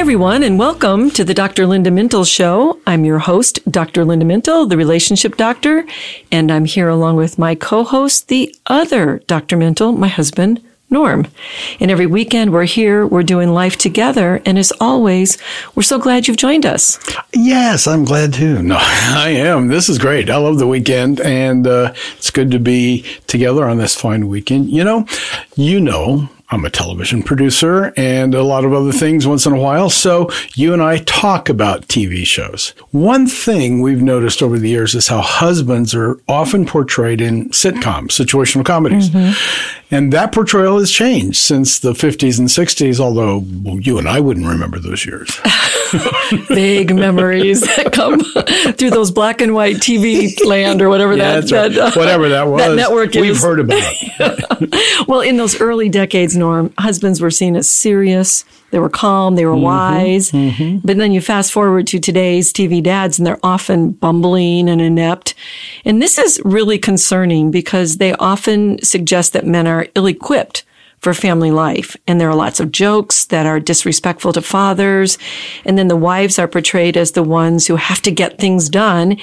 everyone, 0.00 0.42
and 0.42 0.58
welcome 0.58 1.10
to 1.10 1.22
the 1.22 1.34
Dr. 1.34 1.66
Linda 1.66 1.90
Mintle 1.90 2.24
Show. 2.24 2.80
I'm 2.86 3.04
your 3.04 3.18
host, 3.18 3.60
Dr. 3.70 4.02
Linda 4.02 4.24
Mintle, 4.24 4.66
the 4.66 4.78
relationship 4.78 5.36
doctor, 5.36 5.84
and 6.32 6.50
I'm 6.50 6.64
here 6.64 6.88
along 6.88 7.16
with 7.16 7.38
my 7.38 7.54
co 7.54 7.84
host, 7.84 8.28
the 8.28 8.56
other 8.64 9.18
Dr. 9.26 9.58
Mintle, 9.58 9.94
my 9.94 10.08
husband, 10.08 10.62
Norm. 10.88 11.26
And 11.80 11.90
every 11.90 12.06
weekend 12.06 12.50
we're 12.50 12.64
here, 12.64 13.06
we're 13.06 13.22
doing 13.22 13.50
life 13.50 13.76
together, 13.76 14.40
and 14.46 14.58
as 14.58 14.72
always, 14.80 15.36
we're 15.74 15.82
so 15.82 15.98
glad 15.98 16.26
you've 16.26 16.38
joined 16.38 16.64
us. 16.64 16.98
Yes, 17.34 17.86
I'm 17.86 18.06
glad 18.06 18.32
too. 18.32 18.62
No, 18.62 18.78
I 18.80 19.34
am. 19.36 19.68
This 19.68 19.90
is 19.90 19.98
great. 19.98 20.30
I 20.30 20.38
love 20.38 20.58
the 20.58 20.66
weekend, 20.66 21.20
and 21.20 21.66
uh, 21.66 21.92
it's 22.16 22.30
good 22.30 22.50
to 22.52 22.58
be 22.58 23.04
together 23.26 23.68
on 23.68 23.76
this 23.76 23.94
fine 23.94 24.28
weekend. 24.28 24.70
You 24.70 24.82
know, 24.82 25.04
you 25.56 25.78
know, 25.78 26.30
I'm 26.52 26.64
a 26.64 26.70
television 26.70 27.22
producer 27.22 27.92
and 27.96 28.34
a 28.34 28.42
lot 28.42 28.64
of 28.64 28.72
other 28.72 28.90
things 28.90 29.24
once 29.26 29.46
in 29.46 29.52
a 29.52 29.58
while. 29.58 29.88
So 29.88 30.28
you 30.56 30.72
and 30.72 30.82
I 30.82 30.98
talk 30.98 31.48
about 31.48 31.82
TV 31.86 32.26
shows. 32.26 32.70
One 32.90 33.28
thing 33.28 33.80
we've 33.82 34.02
noticed 34.02 34.42
over 34.42 34.58
the 34.58 34.68
years 34.68 34.96
is 34.96 35.06
how 35.06 35.20
husbands 35.20 35.94
are 35.94 36.18
often 36.28 36.66
portrayed 36.66 37.20
in 37.20 37.50
sitcoms, 37.50 38.08
situational 38.08 38.64
comedies. 38.64 39.10
And 39.92 40.12
that 40.12 40.32
portrayal 40.32 40.78
has 40.78 40.90
changed 40.90 41.36
since 41.38 41.80
the 41.80 41.92
50s 41.92 42.38
and 42.38 42.48
60s, 42.48 43.00
although 43.00 43.44
well, 43.62 43.78
you 43.80 43.98
and 43.98 44.08
I 44.08 44.20
wouldn't 44.20 44.46
remember 44.46 44.78
those 44.78 45.04
years. 45.04 45.30
Vague 46.48 46.94
memories 46.94 47.60
that 47.62 47.92
come 47.92 48.20
through 48.74 48.90
those 48.90 49.10
black 49.10 49.40
and 49.40 49.52
white 49.54 49.76
TV 49.76 50.32
land 50.44 50.80
or 50.80 50.88
whatever 50.88 51.16
Yeah, 51.16 51.40
that, 51.40 51.48
that's 51.48 51.52
right. 51.52 51.72
that, 51.72 51.96
uh, 51.96 52.00
Whatever 52.00 52.28
that 52.28 52.46
was. 52.46 52.60
that 52.62 52.76
network 52.76 53.14
We've 53.14 53.32
is. 53.32 53.42
heard 53.42 53.60
about 53.60 53.78
it. 53.82 54.70
Well, 55.08 55.20
in 55.22 55.36
those 55.38 55.60
early 55.60 55.88
decades, 55.88 56.36
Norm, 56.40 56.72
husbands 56.78 57.20
were 57.20 57.30
seen 57.30 57.54
as 57.56 57.68
serious. 57.68 58.44
They 58.72 58.78
were 58.80 58.88
calm. 58.90 59.36
They 59.36 59.46
were 59.46 59.54
Mm-hmm. 59.54 59.62
wise. 59.62 60.80
But 60.84 60.96
then 60.96 61.12
you 61.12 61.20
fast 61.20 61.52
forward 61.52 61.86
to 61.88 61.98
today's 62.00 62.52
TV 62.52 62.82
dads 62.82 63.18
and 63.18 63.26
they're 63.26 63.38
often 63.44 63.92
bumbling 63.92 64.68
and 64.68 64.80
inept. 64.80 65.34
And 65.84 66.02
this 66.02 66.18
is 66.18 66.40
really 66.44 66.78
concerning 66.78 67.50
because 67.50 67.96
they 67.98 68.12
often 68.14 68.82
suggest 68.82 69.32
that 69.32 69.46
men 69.46 69.66
are 69.66 69.86
ill 69.94 70.06
equipped 70.06 70.64
for 71.00 71.14
family 71.14 71.50
life. 71.50 71.96
And 72.06 72.20
there 72.20 72.28
are 72.28 72.34
lots 72.34 72.60
of 72.60 72.70
jokes 72.72 73.24
that 73.26 73.46
are 73.46 73.58
disrespectful 73.58 74.32
to 74.34 74.42
fathers. 74.42 75.16
And 75.64 75.78
then 75.78 75.88
the 75.88 75.96
wives 75.96 76.38
are 76.38 76.46
portrayed 76.48 76.96
as 76.96 77.12
the 77.12 77.22
ones 77.22 77.66
who 77.66 77.76
have 77.76 78.02
to 78.02 78.10
get 78.10 78.38
things 78.38 78.68
done. 78.68 79.16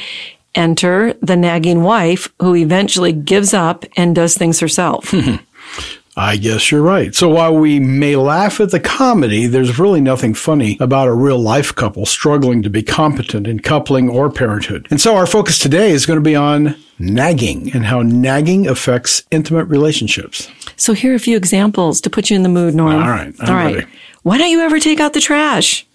Enter 0.55 1.13
the 1.21 1.35
nagging 1.35 1.83
wife 1.83 2.33
who 2.41 2.55
eventually 2.55 3.13
gives 3.13 3.53
up 3.53 3.85
and 3.95 4.15
does 4.15 4.35
things 4.35 4.59
herself. 4.59 5.13
I 6.19 6.35
guess 6.37 6.71
you're 6.71 6.81
right. 6.81 7.13
So 7.13 7.29
while 7.29 7.55
we 7.55 7.79
may 7.79 8.15
laugh 8.15 8.59
at 8.59 8.71
the 8.71 8.79
comedy, 8.79 9.45
there's 9.45 9.78
really 9.78 10.01
nothing 10.01 10.33
funny 10.33 10.75
about 10.79 11.07
a 11.07 11.13
real 11.13 11.38
life 11.38 11.75
couple 11.75 12.07
struggling 12.07 12.63
to 12.63 12.72
be 12.72 12.81
competent 12.81 13.45
in 13.45 13.59
coupling 13.59 14.09
or 14.09 14.31
parenthood. 14.31 14.88
And 14.89 15.00
so 15.00 15.16
our 15.16 15.27
focus 15.27 15.59
today 15.59 15.91
is 15.91 16.07
going 16.07 16.17
to 16.17 16.23
be 16.23 16.35
on 16.35 16.75
nagging 16.97 17.72
and 17.72 17.85
how 17.85 18.01
nagging 18.01 18.67
affects 18.67 19.23
intimate 19.29 19.66
relationships. 19.66 20.50
So 20.75 20.94
here 20.94 21.11
are 21.11 21.16
a 21.16 21.19
few 21.19 21.38
examples 21.38 22.01
to 22.01 22.09
put 22.09 22.31
you 22.31 22.35
in 22.35 22.41
the 22.41 22.50
mood, 22.50 22.73
Norm. 22.73 22.95
All 22.95 23.09
right, 23.09 23.33
All 23.41 23.53
right. 23.53 23.75
ready. 23.75 23.88
Why 24.23 24.39
don't 24.39 24.50
you 24.50 24.61
ever 24.61 24.79
take 24.79 25.00
out 25.00 25.13
the 25.13 25.22
trash? 25.22 25.85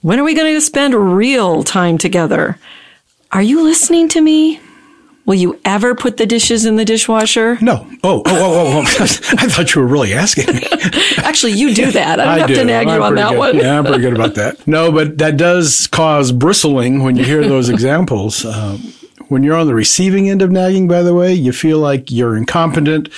When 0.00 0.18
are 0.18 0.24
we 0.24 0.34
going 0.34 0.54
to 0.54 0.60
spend 0.60 0.94
real 0.94 1.62
time 1.62 1.98
together? 1.98 2.58
Are 3.30 3.42
you 3.42 3.62
listening 3.62 4.08
to 4.10 4.20
me? 4.20 4.60
Will 5.26 5.34
you 5.34 5.58
ever 5.64 5.96
put 5.96 6.18
the 6.18 6.24
dishes 6.26 6.64
in 6.64 6.76
the 6.76 6.84
dishwasher? 6.84 7.58
No. 7.60 7.84
Oh, 8.04 8.22
oh, 8.24 8.24
oh, 8.26 8.26
oh, 8.26 8.78
oh. 8.78 8.80
I 9.38 9.48
thought 9.48 9.74
you 9.74 9.80
were 9.80 9.86
really 9.88 10.14
asking 10.14 10.54
me. 10.54 10.62
Actually, 11.18 11.52
you 11.52 11.74
do 11.74 11.90
that. 11.90 12.20
I 12.20 12.38
don't 12.38 12.48
have 12.48 12.58
to 12.58 12.64
nag 12.64 12.86
you 12.86 12.94
I'm 12.94 13.02
on 13.02 13.14
that 13.16 13.30
good. 13.30 13.38
one. 13.38 13.56
Yeah, 13.56 13.76
I'm 13.78 13.84
pretty 13.84 14.02
good 14.02 14.14
about 14.14 14.36
that. 14.36 14.66
No, 14.68 14.92
but 14.92 15.18
that 15.18 15.36
does 15.36 15.88
cause 15.88 16.30
bristling 16.30 17.02
when 17.02 17.16
you 17.16 17.24
hear 17.24 17.42
those 17.42 17.68
examples. 17.68 18.44
Um, 18.44 18.78
when 19.26 19.42
you're 19.42 19.56
on 19.56 19.66
the 19.66 19.74
receiving 19.74 20.30
end 20.30 20.42
of 20.42 20.52
nagging, 20.52 20.86
by 20.86 21.02
the 21.02 21.12
way, 21.12 21.34
you 21.34 21.52
feel 21.52 21.80
like 21.80 22.12
you're 22.12 22.36
incompetent 22.36 23.08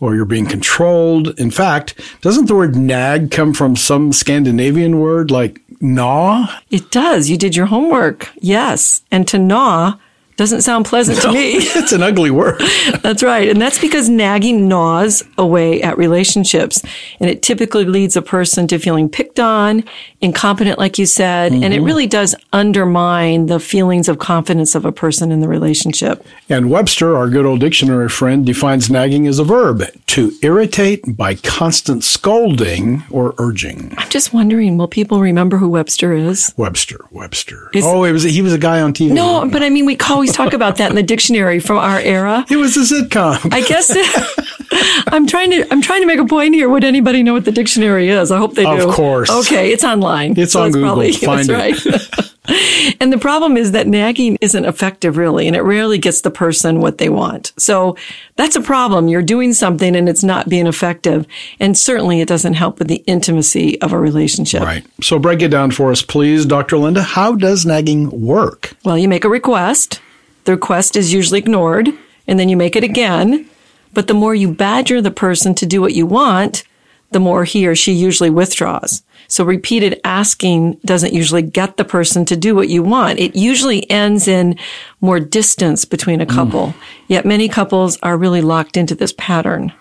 or 0.00 0.14
you're 0.16 0.24
being 0.24 0.46
controlled. 0.46 1.38
In 1.38 1.50
fact, 1.50 2.00
doesn't 2.22 2.46
the 2.46 2.54
word 2.54 2.76
nag 2.76 3.30
come 3.30 3.52
from 3.52 3.76
some 3.76 4.12
Scandinavian 4.14 5.00
word 5.00 5.30
like 5.30 5.60
gnaw? 5.82 6.46
It 6.70 6.90
does. 6.90 7.28
You 7.28 7.36
did 7.36 7.54
your 7.54 7.66
homework. 7.66 8.30
Yes. 8.40 9.02
And 9.10 9.28
to 9.28 9.38
gnaw 9.38 9.98
doesn't 10.36 10.62
sound 10.62 10.86
pleasant 10.86 11.20
to 11.22 11.32
me. 11.32 11.52
it's 11.56 11.92
an 11.92 12.02
ugly 12.02 12.30
word. 12.30 12.60
That's 13.02 13.22
right. 13.22 13.48
And 13.48 13.60
that's 13.60 13.78
because 13.78 14.08
nagging 14.08 14.68
gnaws 14.68 15.22
away 15.38 15.82
at 15.82 15.98
relationships. 15.98 16.82
And 17.20 17.28
it 17.28 17.42
typically 17.42 17.84
leads 17.84 18.16
a 18.16 18.22
person 18.22 18.66
to 18.68 18.78
feeling 18.78 19.08
picked 19.08 19.38
on, 19.38 19.84
incompetent, 20.20 20.78
like 20.78 20.98
you 20.98 21.06
said. 21.06 21.52
And 21.52 21.64
it 21.64 21.76
mm-hmm. 21.76 21.84
really 21.84 22.06
does 22.06 22.34
undermine 22.52 23.46
the 23.46 23.60
feelings 23.60 24.08
of 24.08 24.18
confidence 24.18 24.74
of 24.74 24.84
a 24.84 24.92
person 24.92 25.32
in 25.32 25.40
the 25.40 25.48
relationship. 25.48 26.24
And 26.48 26.70
Webster, 26.70 27.16
our 27.16 27.28
good 27.28 27.46
old 27.46 27.60
dictionary 27.60 28.08
friend, 28.08 28.46
defines 28.46 28.90
nagging 28.90 29.26
as 29.26 29.38
a 29.38 29.44
verb 29.44 29.82
to 30.08 30.32
irritate 30.42 31.16
by 31.16 31.34
constant 31.34 32.04
scolding 32.04 33.02
or 33.10 33.34
urging. 33.38 33.94
I'm 33.96 34.10
just 34.10 34.32
wondering, 34.32 34.76
will 34.76 34.88
people 34.88 35.20
remember 35.20 35.56
who 35.56 35.68
Webster 35.68 36.12
is? 36.12 36.52
Webster, 36.56 37.06
Webster. 37.10 37.70
Is- 37.74 37.84
oh, 37.84 38.04
it 38.04 38.12
was 38.12 38.22
he 38.22 38.42
was 38.42 38.52
a 38.52 38.58
guy 38.58 38.80
on 38.80 38.92
TV. 38.92 39.12
No, 39.12 39.48
but 39.48 39.62
I 39.62 39.70
mean, 39.70 39.86
we 39.86 39.96
always 40.22 40.36
talk 40.36 40.52
about 40.52 40.76
that 40.76 40.88
in 40.90 40.94
the 40.94 41.02
dictionary 41.02 41.58
from 41.58 41.78
our 41.78 41.98
era. 41.98 42.44
it 42.48 42.56
was 42.56 42.76
a 42.76 42.80
sitcom. 42.80 43.52
I 43.52 43.60
guess 43.62 43.90
I'm 45.08 45.26
trying 45.26 45.50
to 45.50 45.72
I'm 45.72 45.82
trying 45.82 46.00
to 46.00 46.06
make 46.06 46.18
a 46.18 46.24
point 46.24 46.54
here. 46.54 46.68
Would 46.68 46.84
anybody 46.84 47.22
know 47.22 47.34
what 47.34 47.44
the 47.44 47.52
dictionary 47.52 48.08
is? 48.08 48.30
I 48.30 48.38
hope 48.38 48.54
they 48.54 48.64
do. 48.64 48.88
Of 48.88 48.94
course. 48.94 49.30
Okay, 49.30 49.72
it's 49.72 49.84
online. 49.84 50.38
It's 50.38 50.54
on 50.54 50.70
that's 50.70 50.76
Google. 50.76 50.88
Probably, 50.88 51.12
Find 51.12 51.48
that's 51.48 51.86
it. 51.86 52.18
right. 52.46 52.96
and 53.00 53.12
the 53.12 53.18
problem 53.18 53.56
is 53.56 53.72
that 53.72 53.86
nagging 53.86 54.36
isn't 54.40 54.64
effective 54.64 55.16
really, 55.16 55.46
and 55.46 55.54
it 55.54 55.62
rarely 55.62 55.98
gets 55.98 56.22
the 56.22 56.30
person 56.30 56.80
what 56.80 56.98
they 56.98 57.08
want. 57.08 57.52
So 57.58 57.96
that's 58.36 58.56
a 58.56 58.60
problem. 58.60 59.08
You're 59.08 59.22
doing 59.22 59.52
something 59.52 59.94
and 59.94 60.08
it's 60.08 60.24
not 60.24 60.48
being 60.48 60.66
effective, 60.66 61.26
and 61.60 61.76
certainly 61.76 62.20
it 62.20 62.28
doesn't 62.28 62.54
help 62.54 62.78
with 62.78 62.88
the 62.88 63.02
intimacy 63.06 63.80
of 63.82 63.92
a 63.92 63.98
relationship. 63.98 64.62
Right. 64.62 64.86
So 65.02 65.18
break 65.18 65.42
it 65.42 65.48
down 65.48 65.70
for 65.70 65.90
us, 65.90 66.02
please, 66.02 66.46
Dr. 66.46 66.78
Linda. 66.78 67.02
How 67.02 67.34
does 67.34 67.66
nagging 67.66 68.10
work? 68.26 68.72
Well, 68.84 68.98
you 68.98 69.08
make 69.08 69.24
a 69.24 69.28
request. 69.28 70.00
The 70.44 70.52
request 70.52 70.96
is 70.96 71.12
usually 71.12 71.38
ignored, 71.38 71.90
and 72.26 72.38
then 72.38 72.48
you 72.48 72.56
make 72.56 72.74
it 72.74 72.82
again. 72.84 73.48
But 73.92 74.06
the 74.06 74.14
more 74.14 74.34
you 74.34 74.52
badger 74.52 75.02
the 75.02 75.10
person 75.10 75.54
to 75.56 75.66
do 75.66 75.80
what 75.80 75.94
you 75.94 76.06
want, 76.06 76.64
the 77.10 77.20
more 77.20 77.44
he 77.44 77.66
or 77.66 77.74
she 77.74 77.92
usually 77.92 78.30
withdraws. 78.30 79.02
So 79.28 79.44
repeated 79.44 80.00
asking 80.04 80.74
doesn't 80.84 81.12
usually 81.12 81.42
get 81.42 81.76
the 81.76 81.84
person 81.84 82.24
to 82.26 82.36
do 82.36 82.54
what 82.54 82.68
you 82.68 82.82
want. 82.82 83.18
It 83.18 83.36
usually 83.36 83.88
ends 83.90 84.28
in 84.28 84.58
more 85.00 85.20
distance 85.20 85.84
between 85.84 86.20
a 86.20 86.26
couple. 86.26 86.74
Yet 87.08 87.24
many 87.24 87.48
couples 87.48 87.98
are 88.02 88.16
really 88.16 88.40
locked 88.40 88.76
into 88.76 88.94
this 88.94 89.14
pattern. 89.16 89.72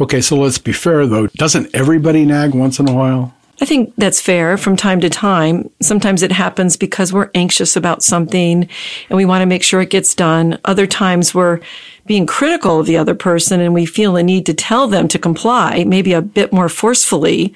Okay, 0.00 0.20
so 0.20 0.36
let's 0.36 0.58
be 0.58 0.72
fair 0.72 1.06
though. 1.06 1.26
Doesn't 1.28 1.74
everybody 1.74 2.24
nag 2.24 2.54
once 2.54 2.78
in 2.78 2.88
a 2.88 2.94
while? 2.94 3.34
I 3.62 3.66
think 3.66 3.92
that's 3.96 4.22
fair 4.22 4.56
from 4.56 4.76
time 4.76 5.00
to 5.00 5.10
time. 5.10 5.70
Sometimes 5.82 6.22
it 6.22 6.32
happens 6.32 6.78
because 6.78 7.12
we're 7.12 7.30
anxious 7.34 7.76
about 7.76 8.02
something 8.02 8.66
and 9.10 9.16
we 9.16 9.26
want 9.26 9.42
to 9.42 9.46
make 9.46 9.62
sure 9.62 9.82
it 9.82 9.90
gets 9.90 10.14
done. 10.14 10.58
Other 10.64 10.86
times 10.86 11.34
we're 11.34 11.60
being 12.06 12.24
critical 12.24 12.80
of 12.80 12.86
the 12.86 12.96
other 12.96 13.14
person 13.14 13.60
and 13.60 13.74
we 13.74 13.84
feel 13.84 14.16
a 14.16 14.22
need 14.22 14.46
to 14.46 14.54
tell 14.54 14.88
them 14.88 15.08
to 15.08 15.18
comply, 15.18 15.84
maybe 15.84 16.14
a 16.14 16.22
bit 16.22 16.54
more 16.54 16.70
forcefully. 16.70 17.54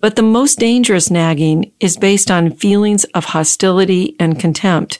But 0.00 0.16
the 0.16 0.22
most 0.22 0.58
dangerous 0.58 1.08
nagging 1.08 1.72
is 1.78 1.96
based 1.96 2.32
on 2.32 2.50
feelings 2.50 3.04
of 3.04 3.26
hostility 3.26 4.16
and 4.18 4.40
contempt. 4.40 4.98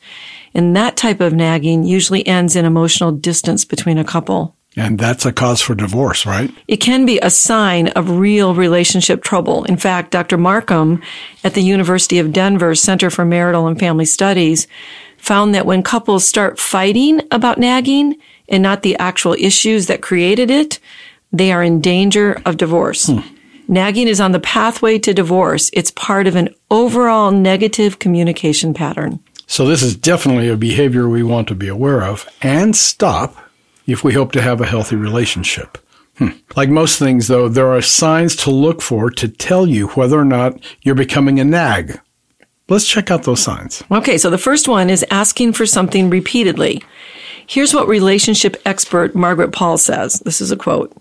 And 0.54 0.74
that 0.76 0.96
type 0.96 1.20
of 1.20 1.32
nagging 1.32 1.82
usually 1.82 2.26
ends 2.26 2.54
in 2.54 2.64
emotional 2.64 3.10
distance 3.10 3.64
between 3.64 3.98
a 3.98 4.04
couple. 4.04 4.56
And 4.78 4.96
that's 4.96 5.26
a 5.26 5.32
cause 5.32 5.60
for 5.60 5.74
divorce, 5.74 6.24
right? 6.24 6.54
It 6.68 6.76
can 6.76 7.04
be 7.04 7.18
a 7.18 7.30
sign 7.30 7.88
of 7.88 8.10
real 8.10 8.54
relationship 8.54 9.24
trouble. 9.24 9.64
In 9.64 9.76
fact, 9.76 10.12
Dr. 10.12 10.38
Markman 10.38 11.02
at 11.42 11.54
the 11.54 11.62
University 11.62 12.20
of 12.20 12.32
Denver 12.32 12.76
Center 12.76 13.10
for 13.10 13.24
Marital 13.24 13.66
and 13.66 13.76
Family 13.76 14.04
Studies 14.04 14.68
found 15.16 15.52
that 15.52 15.66
when 15.66 15.82
couples 15.82 16.24
start 16.24 16.60
fighting 16.60 17.20
about 17.32 17.58
nagging 17.58 18.16
and 18.48 18.62
not 18.62 18.82
the 18.82 18.96
actual 18.98 19.34
issues 19.34 19.88
that 19.88 20.00
created 20.00 20.48
it, 20.48 20.78
they 21.32 21.50
are 21.50 21.64
in 21.64 21.80
danger 21.80 22.40
of 22.46 22.56
divorce. 22.56 23.08
Hmm. 23.08 23.18
Nagging 23.66 24.06
is 24.06 24.20
on 24.20 24.30
the 24.30 24.38
pathway 24.38 25.00
to 25.00 25.12
divorce. 25.12 25.70
It's 25.72 25.90
part 25.90 26.28
of 26.28 26.36
an 26.36 26.54
overall 26.70 27.32
negative 27.32 27.98
communication 27.98 28.74
pattern. 28.74 29.18
So 29.48 29.66
this 29.66 29.82
is 29.82 29.96
definitely 29.96 30.48
a 30.48 30.56
behavior 30.56 31.08
we 31.08 31.24
want 31.24 31.48
to 31.48 31.56
be 31.56 31.66
aware 31.66 32.04
of 32.04 32.28
and 32.40 32.76
stop 32.76 33.47
if 33.88 34.04
we 34.04 34.12
hope 34.12 34.32
to 34.32 34.42
have 34.42 34.60
a 34.60 34.66
healthy 34.66 34.94
relationship. 34.94 35.78
Hmm. 36.18 36.28
Like 36.54 36.68
most 36.68 36.98
things, 36.98 37.28
though, 37.28 37.48
there 37.48 37.68
are 37.68 37.80
signs 37.80 38.36
to 38.36 38.50
look 38.50 38.82
for 38.82 39.10
to 39.10 39.28
tell 39.28 39.66
you 39.66 39.88
whether 39.88 40.18
or 40.18 40.24
not 40.24 40.60
you're 40.82 40.94
becoming 40.94 41.40
a 41.40 41.44
nag. 41.44 41.98
Let's 42.68 42.86
check 42.86 43.10
out 43.10 43.22
those 43.22 43.42
signs. 43.42 43.82
Okay, 43.90 44.18
so 44.18 44.28
the 44.28 44.36
first 44.36 44.68
one 44.68 44.90
is 44.90 45.06
asking 45.10 45.54
for 45.54 45.64
something 45.64 46.10
repeatedly. 46.10 46.82
Here's 47.46 47.72
what 47.72 47.88
relationship 47.88 48.60
expert 48.66 49.14
Margaret 49.14 49.52
Paul 49.52 49.78
says. 49.78 50.20
This 50.20 50.42
is 50.42 50.50
a 50.50 50.56
quote. 50.56 50.94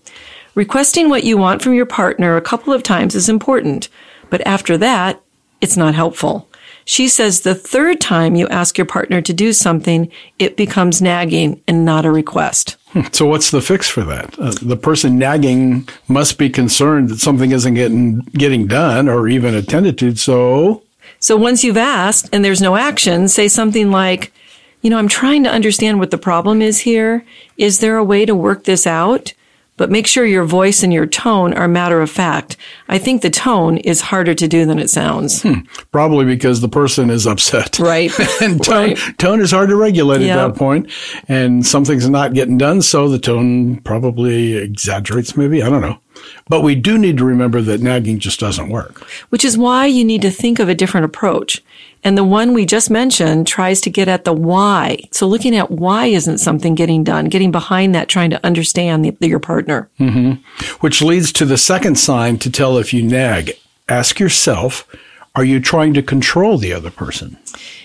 Requesting 0.54 1.10
what 1.10 1.24
you 1.24 1.36
want 1.36 1.60
from 1.60 1.74
your 1.74 1.84
partner 1.84 2.36
a 2.36 2.42
couple 2.42 2.72
of 2.72 2.82
times 2.82 3.14
is 3.14 3.28
important, 3.28 3.90
but 4.30 4.44
after 4.46 4.78
that, 4.78 5.20
it's 5.60 5.76
not 5.76 5.94
helpful. 5.94 6.48
She 6.88 7.06
says 7.06 7.42
the 7.42 7.54
third 7.54 8.00
time 8.00 8.34
you 8.34 8.48
ask 8.48 8.78
your 8.78 8.86
partner 8.86 9.20
to 9.20 9.34
do 9.34 9.52
something, 9.52 10.10
it 10.38 10.56
becomes 10.56 11.02
nagging 11.02 11.60
and 11.68 11.84
not 11.84 12.06
a 12.06 12.10
request. 12.10 12.76
So 13.12 13.26
what's 13.26 13.50
the 13.50 13.60
fix 13.60 13.86
for 13.86 14.02
that? 14.04 14.38
Uh, 14.38 14.52
the 14.62 14.76
person 14.76 15.18
nagging 15.18 15.86
must 16.08 16.38
be 16.38 16.48
concerned 16.48 17.10
that 17.10 17.20
something 17.20 17.52
isn't 17.52 17.74
getting 17.74 18.20
getting 18.32 18.66
done 18.66 19.06
or 19.06 19.28
even 19.28 19.54
attended 19.54 19.98
to. 19.98 20.16
So 20.16 20.82
So 21.20 21.36
once 21.36 21.62
you've 21.62 21.76
asked 21.76 22.30
and 22.32 22.42
there's 22.42 22.62
no 22.62 22.74
action, 22.74 23.28
say 23.28 23.48
something 23.48 23.90
like, 23.90 24.32
you 24.80 24.88
know, 24.88 24.96
I'm 24.96 25.08
trying 25.08 25.44
to 25.44 25.50
understand 25.50 25.98
what 25.98 26.10
the 26.10 26.16
problem 26.16 26.62
is 26.62 26.80
here. 26.80 27.22
Is 27.58 27.80
there 27.80 27.98
a 27.98 28.04
way 28.04 28.24
to 28.24 28.34
work 28.34 28.64
this 28.64 28.86
out? 28.86 29.34
But 29.78 29.90
make 29.90 30.06
sure 30.06 30.26
your 30.26 30.44
voice 30.44 30.82
and 30.82 30.92
your 30.92 31.06
tone 31.06 31.54
are 31.54 31.66
matter 31.66 32.02
of 32.02 32.10
fact. 32.10 32.58
I 32.88 32.98
think 32.98 33.22
the 33.22 33.30
tone 33.30 33.78
is 33.78 34.02
harder 34.02 34.34
to 34.34 34.46
do 34.46 34.66
than 34.66 34.78
it 34.78 34.90
sounds. 34.90 35.40
Hmm. 35.42 35.60
probably 35.92 36.26
because 36.26 36.60
the 36.60 36.68
person 36.68 37.08
is 37.08 37.26
upset. 37.26 37.78
Right. 37.78 38.12
and 38.42 38.62
tone, 38.62 38.74
Right. 38.90 38.98
tone 39.18 39.40
is 39.40 39.50
hard 39.52 39.70
to 39.70 39.76
regulate 39.76 40.20
Yeah. 40.20 40.44
at 40.44 40.48
that 40.48 40.58
point, 40.58 40.90
and 41.28 41.66
something's 41.66 42.10
not 42.10 42.34
getting 42.34 42.58
done, 42.58 42.82
so 42.82 43.08
the 43.08 43.18
tone 43.18 43.76
probably 43.84 44.54
exaggerates. 44.56 45.36
Maybe 45.36 45.62
I 45.62 45.70
don't 45.70 45.80
know, 45.80 45.98
but 46.48 46.62
we 46.62 46.74
do 46.74 46.98
need 46.98 47.18
to 47.18 47.24
remember 47.24 47.60
that 47.62 47.80
nagging 47.80 48.18
just 48.18 48.40
doesn't 48.40 48.70
work. 48.70 49.04
Which 49.30 49.44
is 49.44 49.58
why 49.58 49.86
you 49.86 50.04
need 50.04 50.22
to 50.22 50.30
think 50.30 50.58
of 50.58 50.68
a 50.68 50.74
different 50.74 51.04
approach. 51.04 51.62
And 52.04 52.16
the 52.16 52.24
one 52.24 52.52
we 52.52 52.64
just 52.64 52.90
mentioned 52.90 53.46
tries 53.46 53.80
to 53.82 53.90
get 53.90 54.08
at 54.08 54.24
the 54.24 54.32
why. 54.32 55.00
So 55.10 55.26
looking 55.26 55.56
at 55.56 55.70
why 55.70 56.06
isn't 56.06 56.38
something 56.38 56.74
getting 56.74 57.02
done, 57.02 57.26
getting 57.26 57.50
behind 57.50 57.94
that, 57.94 58.08
trying 58.08 58.30
to 58.30 58.46
understand 58.46 59.04
the, 59.04 59.26
your 59.26 59.40
partner. 59.40 59.90
Mm-hmm. 59.98 60.42
Which 60.80 61.02
leads 61.02 61.32
to 61.32 61.44
the 61.44 61.58
second 61.58 61.98
sign 61.98 62.38
to 62.38 62.50
tell 62.50 62.78
if 62.78 62.94
you 62.94 63.02
nag. 63.02 63.52
Ask 63.88 64.20
yourself, 64.20 64.86
are 65.34 65.44
you 65.44 65.60
trying 65.60 65.94
to 65.94 66.02
control 66.02 66.58
the 66.58 66.72
other 66.72 66.90
person? 66.90 67.36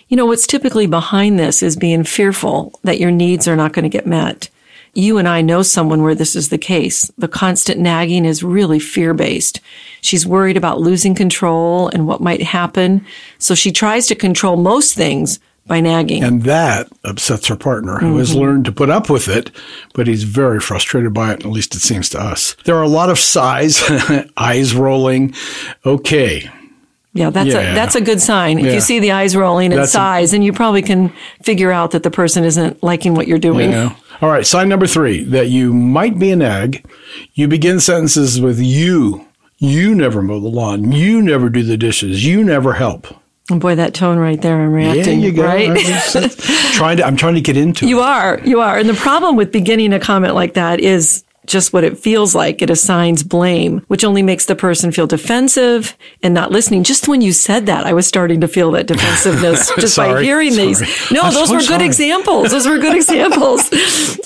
You 0.09 0.17
know, 0.17 0.25
what's 0.25 0.45
typically 0.45 0.85
behind 0.85 1.39
this 1.39 1.63
is 1.63 1.75
being 1.75 2.03
fearful 2.03 2.79
that 2.83 2.99
your 2.99 3.11
needs 3.11 3.47
are 3.47 3.55
not 3.55 3.73
going 3.73 3.83
to 3.83 3.89
get 3.89 4.05
met. 4.05 4.49
You 4.95 5.17
and 5.17 5.27
I 5.27 5.41
know 5.41 5.63
someone 5.63 6.03
where 6.03 6.13
this 6.13 6.35
is 6.35 6.49
the 6.49 6.57
case. 6.57 7.11
The 7.17 7.27
constant 7.27 7.79
nagging 7.79 8.25
is 8.25 8.43
really 8.43 8.79
fear 8.79 9.13
based. 9.13 9.59
She's 10.01 10.25
worried 10.25 10.57
about 10.57 10.81
losing 10.81 11.15
control 11.15 11.89
and 11.89 12.07
what 12.07 12.21
might 12.21 12.43
happen. 12.43 13.05
So 13.39 13.55
she 13.55 13.71
tries 13.71 14.05
to 14.07 14.15
control 14.15 14.55
most 14.55 14.93
things 14.93 15.39
by 15.65 15.79
nagging. 15.79 16.23
And 16.23 16.43
that 16.43 16.89
upsets 17.03 17.47
her 17.47 17.55
partner, 17.55 17.97
who 17.97 18.17
has 18.17 18.31
mm-hmm. 18.31 18.39
learned 18.41 18.65
to 18.65 18.71
put 18.71 18.89
up 18.89 19.09
with 19.09 19.27
it, 19.27 19.49
but 19.93 20.07
he's 20.07 20.23
very 20.23 20.59
frustrated 20.59 21.13
by 21.13 21.31
it, 21.33 21.45
at 21.45 21.51
least 21.51 21.73
it 21.73 21.79
seems 21.79 22.09
to 22.09 22.21
us. 22.21 22.55
There 22.65 22.75
are 22.75 22.83
a 22.83 22.89
lot 22.89 23.09
of 23.09 23.17
sighs, 23.17 23.81
eyes 24.37 24.75
rolling. 24.75 25.33
Okay. 25.85 26.51
Yeah, 27.13 27.29
that's 27.29 27.49
Yeah. 27.49 27.71
a 27.71 27.75
that's 27.75 27.95
a 27.95 28.01
good 28.01 28.21
sign. 28.21 28.59
If 28.59 28.65
Yeah. 28.65 28.73
you 28.73 28.81
see 28.81 28.99
the 28.99 29.11
eyes 29.11 29.35
rolling 29.35 29.71
and 29.71 29.81
That's 29.81 29.91
a- 29.91 29.97
sighs, 29.97 30.33
and 30.33 30.43
you 30.43 30.51
probably 30.51 30.81
can 30.81 31.13
figure 31.43 31.71
out 31.71 31.91
that 31.91 32.03
the 32.03 32.11
person 32.11 32.43
isn't 32.43 32.83
liking 32.83 33.13
what 33.13 33.27
you're 33.27 33.37
doing. 33.37 33.71
All 34.21 34.29
right. 34.29 34.45
Sign 34.45 34.69
number 34.69 34.87
three 34.87 35.23
that 35.25 35.49
you 35.49 35.73
might 35.73 36.17
be 36.19 36.31
an 36.31 36.39
nag. 36.39 36.85
You 37.33 37.47
begin 37.47 37.79
sentences 37.79 38.39
with 38.39 38.59
you. 38.59 39.25
You 39.57 39.95
never 39.95 40.21
mow 40.21 40.39
the 40.39 40.47
lawn. 40.49 40.91
You 40.91 41.21
never 41.21 41.49
do 41.49 41.63
the 41.63 41.77
dishes. 41.77 42.25
You 42.25 42.43
never 42.43 42.73
help. 42.73 43.07
And 43.49 43.59
boy, 43.59 43.75
that 43.75 43.93
tone 43.93 44.17
right 44.17 44.41
there, 44.41 44.61
I'm 44.61 44.71
Yeah, 44.77 44.93
reacting. 44.93 45.19
you 45.21 45.31
go. 45.33 45.43
Right? 45.43 45.69
I'm 45.69 46.29
trying 46.73 46.97
to. 46.97 47.05
I'm 47.05 47.15
trying 47.17 47.35
to 47.35 47.41
get 47.41 47.57
into 47.57 47.87
You 47.87 47.99
it. 47.99 48.03
are, 48.03 48.39
you 48.45 48.61
are. 48.61 48.77
And 48.77 48.87
the 48.87 48.93
problem 48.93 49.35
with 49.35 49.51
beginning 49.51 49.93
a 49.93 49.99
comment 49.99 50.33
like 50.35 50.53
that 50.53 50.79
is 50.79 51.23
just 51.45 51.73
what 51.73 51.83
it 51.83 51.97
feels 51.97 52.33
like. 52.33 52.61
It 52.61 52.69
assigns 52.69 53.23
blame, 53.23 53.79
which 53.87 54.03
only 54.03 54.21
makes 54.23 54.45
the 54.45 54.55
person 54.55 54.91
feel 54.91 55.07
defensive 55.07 55.97
and 56.21 56.33
not 56.33 56.51
listening. 56.51 56.83
Just 56.83 57.07
when 57.07 57.21
you 57.21 57.31
said 57.33 57.65
that, 57.65 57.85
I 57.85 57.93
was 57.93 58.07
starting 58.07 58.41
to 58.41 58.47
feel 58.47 58.71
that 58.71 58.87
defensiveness 58.87 59.71
just 59.79 59.97
by 59.97 60.07
Sorry, 60.07 60.25
hearing 60.25 60.55
these. 60.55 60.81
No, 61.11 61.21
I'm 61.21 61.33
those 61.33 61.49
so 61.49 61.55
were 61.55 61.59
good 61.59 61.67
sorry. 61.67 61.85
examples. 61.85 62.51
Those 62.51 62.67
were 62.67 62.77
good 62.79 62.95
examples. 63.01 63.67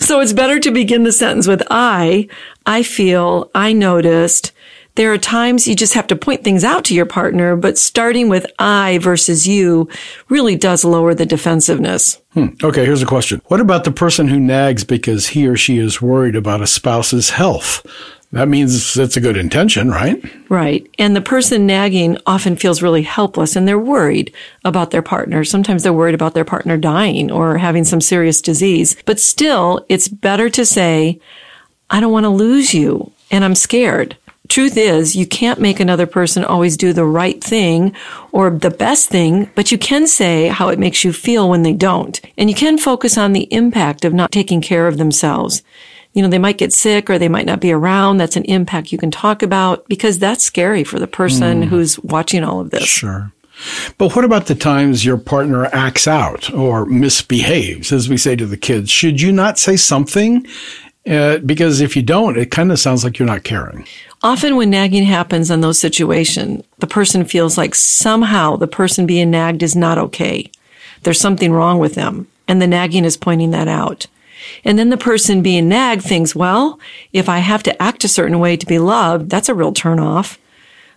So 0.05 0.19
it's 0.19 0.33
better 0.33 0.59
to 0.59 0.71
begin 0.71 1.03
the 1.03 1.11
sentence 1.11 1.47
with 1.47 1.63
I, 1.69 2.27
I 2.65 2.83
feel, 2.83 3.49
I 3.55 3.73
noticed. 3.73 4.51
There 4.97 5.13
are 5.13 5.19
times 5.19 5.67
you 5.67 5.75
just 5.75 5.93
have 5.93 6.07
to 6.07 6.15
point 6.15 6.43
things 6.43 6.63
out 6.63 6.85
to 6.85 6.95
your 6.95 7.05
partner, 7.05 7.55
but 7.55 7.77
starting 7.77 8.29
with 8.29 8.47
I 8.57 8.97
versus 8.97 9.47
you 9.47 9.89
really 10.27 10.55
does 10.55 10.83
lower 10.83 11.13
the 11.13 11.23
defensiveness. 11.23 12.19
Hmm. 12.33 12.47
Okay. 12.63 12.83
Here's 12.83 13.03
a 13.03 13.05
question. 13.05 13.39
What 13.45 13.61
about 13.61 13.83
the 13.83 13.91
person 13.91 14.27
who 14.27 14.39
nags 14.39 14.83
because 14.83 15.27
he 15.27 15.47
or 15.47 15.55
she 15.55 15.77
is 15.77 16.01
worried 16.01 16.35
about 16.35 16.63
a 16.63 16.67
spouse's 16.67 17.29
health? 17.29 17.85
That 18.31 18.47
means 18.47 18.97
it's 18.97 19.15
a 19.15 19.21
good 19.21 19.37
intention, 19.37 19.91
right? 19.91 20.19
Right. 20.49 20.89
And 20.97 21.15
the 21.15 21.21
person 21.21 21.67
nagging 21.67 22.17
often 22.25 22.55
feels 22.55 22.81
really 22.81 23.03
helpless 23.03 23.55
and 23.55 23.67
they're 23.67 23.77
worried 23.77 24.33
about 24.65 24.89
their 24.89 25.03
partner. 25.03 25.43
Sometimes 25.43 25.83
they're 25.83 25.93
worried 25.93 26.15
about 26.15 26.33
their 26.33 26.43
partner 26.43 26.75
dying 26.75 27.29
or 27.29 27.59
having 27.59 27.83
some 27.83 28.01
serious 28.01 28.41
disease. 28.41 28.97
But 29.05 29.19
still, 29.19 29.85
it's 29.89 30.07
better 30.07 30.49
to 30.49 30.65
say, 30.65 31.19
I 31.91 31.99
don't 31.99 32.11
want 32.11 32.23
to 32.23 32.29
lose 32.29 32.73
you 32.73 33.11
and 33.29 33.45
I'm 33.45 33.53
scared. 33.55 34.17
Truth 34.49 34.77
is, 34.77 35.15
you 35.15 35.27
can't 35.27 35.59
make 35.59 35.79
another 35.79 36.05
person 36.05 36.43
always 36.43 36.77
do 36.77 36.93
the 36.93 37.05
right 37.05 37.43
thing 37.43 37.93
or 38.31 38.49
the 38.49 38.69
best 38.69 39.09
thing, 39.09 39.49
but 39.55 39.71
you 39.71 39.77
can 39.77 40.07
say 40.07 40.47
how 40.47 40.69
it 40.69 40.79
makes 40.79 41.03
you 41.03 41.11
feel 41.13 41.49
when 41.49 41.63
they 41.63 41.73
don't. 41.73 42.19
And 42.37 42.49
you 42.49 42.55
can 42.55 42.77
focus 42.77 43.17
on 43.17 43.33
the 43.33 43.51
impact 43.53 44.05
of 44.05 44.13
not 44.13 44.31
taking 44.31 44.61
care 44.61 44.87
of 44.87 44.97
themselves. 44.97 45.63
You 46.13 46.21
know, 46.21 46.29
they 46.29 46.39
might 46.39 46.57
get 46.57 46.73
sick 46.73 47.09
or 47.09 47.19
they 47.19 47.29
might 47.29 47.45
not 47.45 47.59
be 47.59 47.71
around. 47.71 48.17
That's 48.17 48.37
an 48.37 48.45
impact 48.45 48.91
you 48.91 48.97
can 48.97 49.11
talk 49.11 49.43
about 49.43 49.87
because 49.87 50.17
that's 50.17 50.43
scary 50.43 50.83
for 50.83 50.97
the 50.97 51.07
person 51.07 51.61
who's 51.61 51.99
watching 51.99 52.43
all 52.43 52.59
of 52.59 52.71
this. 52.71 52.85
Sure. 52.85 53.31
But 53.97 54.15
what 54.15 54.25
about 54.25 54.47
the 54.47 54.55
times 54.55 55.05
your 55.05 55.17
partner 55.17 55.65
acts 55.65 56.07
out 56.07 56.51
or 56.53 56.85
misbehaves, 56.85 57.91
as 57.91 58.07
we 58.07 58.17
say 58.17 58.35
to 58.35 58.45
the 58.45 58.57
kids? 58.57 58.89
Should 58.89 59.21
you 59.21 59.31
not 59.31 59.57
say 59.57 59.75
something? 59.75 60.45
Uh, 61.07 61.37
because 61.39 61.79
if 61.81 61.95
you 61.95 62.03
don't, 62.03 62.37
it 62.37 62.51
kind 62.51 62.71
of 62.71 62.79
sounds 62.79 63.03
like 63.03 63.17
you're 63.17 63.27
not 63.27 63.43
caring. 63.43 63.87
Often 64.23 64.55
when 64.55 64.71
nagging 64.71 65.03
happens 65.03 65.51
in 65.51 65.61
those 65.61 65.79
situations, 65.79 66.63
the 66.79 66.87
person 66.87 67.23
feels 67.23 67.57
like 67.57 67.75
somehow 67.75 68.55
the 68.55 68.67
person 68.67 69.05
being 69.05 69.29
nagged 69.29 69.61
is 69.61 69.75
not 69.75 69.97
okay. 69.97 70.49
There's 71.03 71.19
something 71.19 71.51
wrong 71.51 71.77
with 71.77 71.93
them. 71.93 72.27
And 72.47 72.61
the 72.61 72.67
nagging 72.67 73.05
is 73.05 73.17
pointing 73.17 73.51
that 73.51 73.67
out. 73.67 74.07
And 74.63 74.79
then 74.79 74.89
the 74.89 74.97
person 74.97 75.41
being 75.41 75.67
nagged 75.67 76.03
thinks, 76.03 76.35
well, 76.35 76.79
if 77.13 77.29
I 77.29 77.39
have 77.39 77.61
to 77.63 77.81
act 77.81 78.03
a 78.03 78.07
certain 78.07 78.39
way 78.39 78.57
to 78.57 78.65
be 78.65 78.79
loved, 78.79 79.29
that's 79.29 79.49
a 79.49 79.55
real 79.55 79.73
turnoff. 79.73 80.37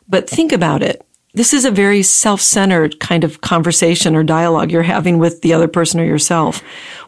But 0.09 0.29
think 0.29 0.53
about 0.53 0.83
it. 0.83 1.05
This 1.35 1.53
is 1.55 1.65
a 1.65 1.71
very 1.71 2.03
self-centered 2.03 2.99
kind 3.00 3.23
of 3.23 3.41
conversation 3.41 4.17
or 4.17 4.25
dialogue 4.25 4.71
you're 4.71 4.83
having 4.83 5.19
with 5.19 5.43
the 5.43 5.53
other 5.53 5.69
person 5.69 6.00
or 6.00 6.05
yourself. 6.05 6.62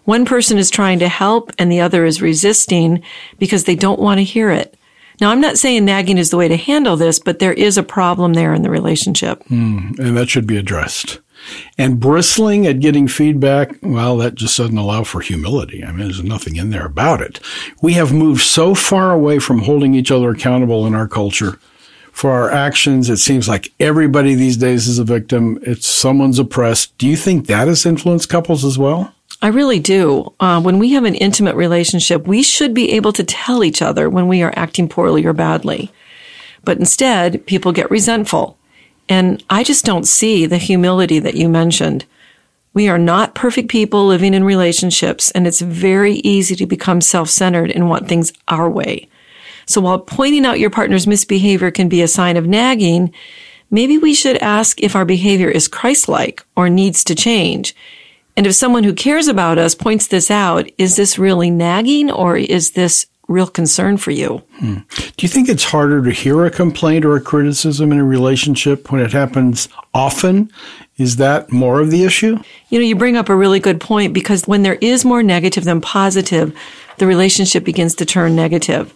One 0.04 0.24
person 0.24 0.58
is 0.58 0.70
trying 0.70 1.00
to 1.00 1.08
help 1.08 1.50
and 1.58 1.72
the 1.72 1.80
other 1.80 2.04
is 2.04 2.22
resisting 2.22 3.02
because 3.38 3.64
they 3.64 3.74
don't 3.74 4.00
want 4.00 4.18
to 4.18 4.24
hear 4.24 4.50
it. 4.50 4.76
Now, 5.20 5.30
I'm 5.30 5.40
not 5.40 5.58
saying 5.58 5.84
nagging 5.84 6.18
is 6.18 6.30
the 6.30 6.36
way 6.36 6.48
to 6.48 6.56
handle 6.56 6.96
this, 6.96 7.18
but 7.18 7.38
there 7.38 7.52
is 7.52 7.78
a 7.78 7.82
problem 7.82 8.34
there 8.34 8.54
in 8.54 8.62
the 8.62 8.70
relationship. 8.70 9.42
Hmm, 9.48 9.92
and 9.98 10.16
that 10.16 10.30
should 10.30 10.46
be 10.46 10.56
addressed. 10.56 11.20
And 11.76 11.98
bristling 11.98 12.66
at 12.66 12.80
getting 12.80 13.08
feedback, 13.08 13.76
well, 13.82 14.16
that 14.18 14.36
just 14.36 14.56
doesn't 14.56 14.78
allow 14.78 15.04
for 15.04 15.20
humility. 15.20 15.84
I 15.84 15.88
mean, 15.88 16.04
there's 16.04 16.22
nothing 16.22 16.56
in 16.56 16.70
there 16.70 16.86
about 16.86 17.20
it. 17.20 17.40
We 17.82 17.94
have 17.94 18.12
moved 18.12 18.42
so 18.42 18.74
far 18.74 19.12
away 19.12 19.38
from 19.38 19.62
holding 19.62 19.94
each 19.94 20.10
other 20.10 20.30
accountable 20.30 20.86
in 20.86 20.94
our 20.94 21.08
culture 21.08 21.58
for 22.12 22.30
our 22.30 22.50
actions. 22.50 23.10
It 23.10 23.16
seems 23.16 23.48
like 23.48 23.72
everybody 23.80 24.34
these 24.34 24.56
days 24.56 24.86
is 24.86 24.98
a 24.98 25.04
victim. 25.04 25.58
It's 25.62 25.86
someone's 25.86 26.38
oppressed. 26.38 26.96
Do 26.98 27.08
you 27.08 27.16
think 27.16 27.46
that 27.46 27.68
has 27.68 27.86
influenced 27.86 28.28
couples 28.28 28.64
as 28.64 28.78
well? 28.78 29.12
I 29.42 29.48
really 29.48 29.80
do. 29.80 30.32
Uh, 30.38 30.62
when 30.62 30.78
we 30.78 30.92
have 30.92 31.02
an 31.02 31.16
intimate 31.16 31.56
relationship, 31.56 32.28
we 32.28 32.44
should 32.44 32.72
be 32.72 32.92
able 32.92 33.12
to 33.14 33.24
tell 33.24 33.64
each 33.64 33.82
other 33.82 34.08
when 34.08 34.28
we 34.28 34.40
are 34.42 34.54
acting 34.54 34.88
poorly 34.88 35.26
or 35.26 35.32
badly. 35.32 35.90
But 36.64 36.78
instead, 36.78 37.44
people 37.44 37.72
get 37.72 37.90
resentful. 37.90 38.56
And 39.08 39.42
I 39.50 39.64
just 39.64 39.84
don't 39.84 40.06
see 40.06 40.46
the 40.46 40.58
humility 40.58 41.18
that 41.18 41.34
you 41.34 41.48
mentioned. 41.48 42.04
We 42.72 42.88
are 42.88 42.98
not 42.98 43.34
perfect 43.34 43.68
people 43.68 44.06
living 44.06 44.32
in 44.32 44.44
relationships, 44.44 45.32
and 45.32 45.44
it's 45.44 45.60
very 45.60 46.14
easy 46.18 46.54
to 46.54 46.64
become 46.64 47.00
self-centered 47.00 47.72
and 47.72 47.90
want 47.90 48.08
things 48.08 48.32
our 48.46 48.70
way. 48.70 49.08
So 49.66 49.80
while 49.80 49.98
pointing 49.98 50.46
out 50.46 50.60
your 50.60 50.70
partner's 50.70 51.06
misbehavior 51.06 51.72
can 51.72 51.88
be 51.88 52.00
a 52.00 52.08
sign 52.08 52.36
of 52.36 52.46
nagging, 52.46 53.12
maybe 53.70 53.98
we 53.98 54.14
should 54.14 54.36
ask 54.38 54.80
if 54.80 54.94
our 54.94 55.04
behavior 55.04 55.50
is 55.50 55.66
Christ-like 55.66 56.44
or 56.56 56.70
needs 56.70 57.02
to 57.04 57.16
change. 57.16 57.74
And 58.36 58.46
if 58.46 58.54
someone 58.54 58.84
who 58.84 58.94
cares 58.94 59.28
about 59.28 59.58
us 59.58 59.74
points 59.74 60.06
this 60.06 60.30
out, 60.30 60.68
is 60.78 60.96
this 60.96 61.18
really 61.18 61.50
nagging 61.50 62.10
or 62.10 62.36
is 62.36 62.72
this 62.72 63.06
real 63.28 63.46
concern 63.46 63.96
for 63.96 64.10
you? 64.10 64.42
Hmm. 64.58 64.78
Do 64.96 65.14
you 65.20 65.28
think 65.28 65.48
it's 65.48 65.64
harder 65.64 66.02
to 66.02 66.10
hear 66.10 66.44
a 66.44 66.50
complaint 66.50 67.04
or 67.04 67.16
a 67.16 67.20
criticism 67.20 67.92
in 67.92 67.98
a 67.98 68.04
relationship 68.04 68.90
when 68.90 69.00
it 69.00 69.12
happens 69.12 69.68
often? 69.94 70.50
Is 70.98 71.16
that 71.16 71.50
more 71.50 71.80
of 71.80 71.90
the 71.90 72.04
issue? 72.04 72.38
You 72.68 72.78
know, 72.78 72.84
you 72.84 72.96
bring 72.96 73.16
up 73.16 73.28
a 73.28 73.36
really 73.36 73.60
good 73.60 73.80
point 73.80 74.12
because 74.12 74.46
when 74.46 74.62
there 74.62 74.78
is 74.80 75.04
more 75.04 75.22
negative 75.22 75.64
than 75.64 75.80
positive, 75.80 76.56
the 76.98 77.06
relationship 77.06 77.64
begins 77.64 77.94
to 77.96 78.06
turn 78.06 78.36
negative. 78.36 78.94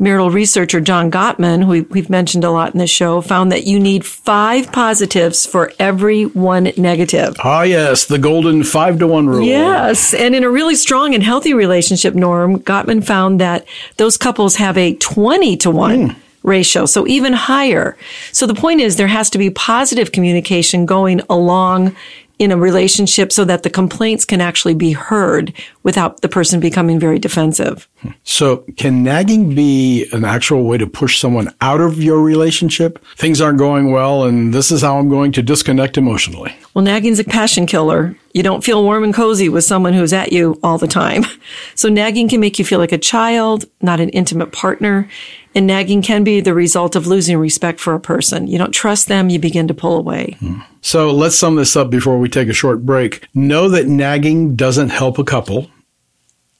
Marital 0.00 0.30
researcher 0.30 0.80
John 0.80 1.10
Gottman, 1.10 1.62
who 1.62 1.84
we've 1.90 2.08
mentioned 2.08 2.42
a 2.42 2.50
lot 2.50 2.72
in 2.72 2.78
this 2.78 2.88
show, 2.88 3.20
found 3.20 3.52
that 3.52 3.64
you 3.64 3.78
need 3.78 4.06
five 4.06 4.72
positives 4.72 5.44
for 5.44 5.72
every 5.78 6.24
one 6.24 6.72
negative. 6.78 7.36
Ah, 7.44 7.62
yes, 7.62 8.06
the 8.06 8.18
golden 8.18 8.64
five 8.64 8.98
to 9.00 9.06
one 9.06 9.28
rule. 9.28 9.42
Yes. 9.42 10.14
And 10.14 10.34
in 10.34 10.42
a 10.42 10.50
really 10.50 10.74
strong 10.74 11.14
and 11.14 11.22
healthy 11.22 11.52
relationship, 11.52 12.14
Norm, 12.14 12.60
Gottman 12.60 13.04
found 13.04 13.40
that 13.40 13.66
those 13.98 14.16
couples 14.16 14.56
have 14.56 14.78
a 14.78 14.94
20 14.94 15.58
to 15.58 15.70
1 15.70 16.16
ratio, 16.44 16.86
so 16.86 17.06
even 17.06 17.34
higher. 17.34 17.94
So 18.32 18.46
the 18.46 18.54
point 18.54 18.80
is 18.80 18.96
there 18.96 19.06
has 19.06 19.28
to 19.30 19.38
be 19.38 19.50
positive 19.50 20.12
communication 20.12 20.86
going 20.86 21.20
along 21.28 21.94
in 22.38 22.50
a 22.50 22.56
relationship 22.56 23.30
so 23.30 23.44
that 23.44 23.64
the 23.64 23.70
complaints 23.70 24.24
can 24.24 24.40
actually 24.40 24.72
be 24.72 24.92
heard 24.92 25.52
without 25.82 26.22
the 26.22 26.28
person 26.28 26.58
becoming 26.58 26.98
very 26.98 27.18
defensive. 27.18 27.86
So, 28.24 28.58
can 28.76 29.02
nagging 29.02 29.54
be 29.54 30.06
an 30.12 30.24
actual 30.24 30.64
way 30.64 30.78
to 30.78 30.86
push 30.86 31.18
someone 31.18 31.52
out 31.60 31.80
of 31.80 32.02
your 32.02 32.20
relationship? 32.20 33.04
Things 33.16 33.40
aren't 33.40 33.58
going 33.58 33.92
well, 33.92 34.24
and 34.24 34.54
this 34.54 34.70
is 34.70 34.82
how 34.82 34.98
I'm 34.98 35.08
going 35.08 35.32
to 35.32 35.42
disconnect 35.42 35.98
emotionally. 35.98 36.54
Well, 36.74 36.84
nagging's 36.84 37.18
a 37.18 37.24
passion 37.24 37.66
killer. 37.66 38.16
You 38.32 38.42
don't 38.42 38.62
feel 38.62 38.84
warm 38.84 39.02
and 39.04 39.12
cozy 39.12 39.48
with 39.48 39.64
someone 39.64 39.92
who's 39.92 40.12
at 40.12 40.32
you 40.32 40.58
all 40.62 40.78
the 40.78 40.88
time. 40.88 41.24
So 41.74 41.88
nagging 41.88 42.28
can 42.28 42.40
make 42.40 42.58
you 42.58 42.64
feel 42.64 42.78
like 42.78 42.92
a 42.92 42.98
child, 42.98 43.64
not 43.80 44.00
an 44.00 44.10
intimate 44.10 44.52
partner. 44.52 45.08
And 45.54 45.66
nagging 45.66 46.02
can 46.02 46.22
be 46.22 46.40
the 46.40 46.54
result 46.54 46.94
of 46.94 47.06
losing 47.06 47.38
respect 47.38 47.80
for 47.80 47.94
a 47.94 48.00
person. 48.00 48.46
You 48.46 48.58
don't 48.58 48.72
trust 48.72 49.08
them, 49.08 49.30
you 49.30 49.38
begin 49.38 49.66
to 49.68 49.74
pull 49.74 49.96
away. 49.96 50.36
Hmm. 50.40 50.60
So, 50.80 51.10
let's 51.10 51.36
sum 51.36 51.56
this 51.56 51.74
up 51.74 51.90
before 51.90 52.18
we 52.18 52.28
take 52.28 52.48
a 52.48 52.52
short 52.52 52.84
break. 52.84 53.26
Know 53.34 53.68
that 53.70 53.86
nagging 53.86 54.56
doesn't 54.56 54.90
help 54.90 55.18
a 55.18 55.24
couple, 55.24 55.70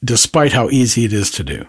despite 0.04 0.52
how 0.52 0.68
easy 0.70 1.04
it 1.04 1.12
is 1.12 1.30
to 1.32 1.44
do. 1.44 1.66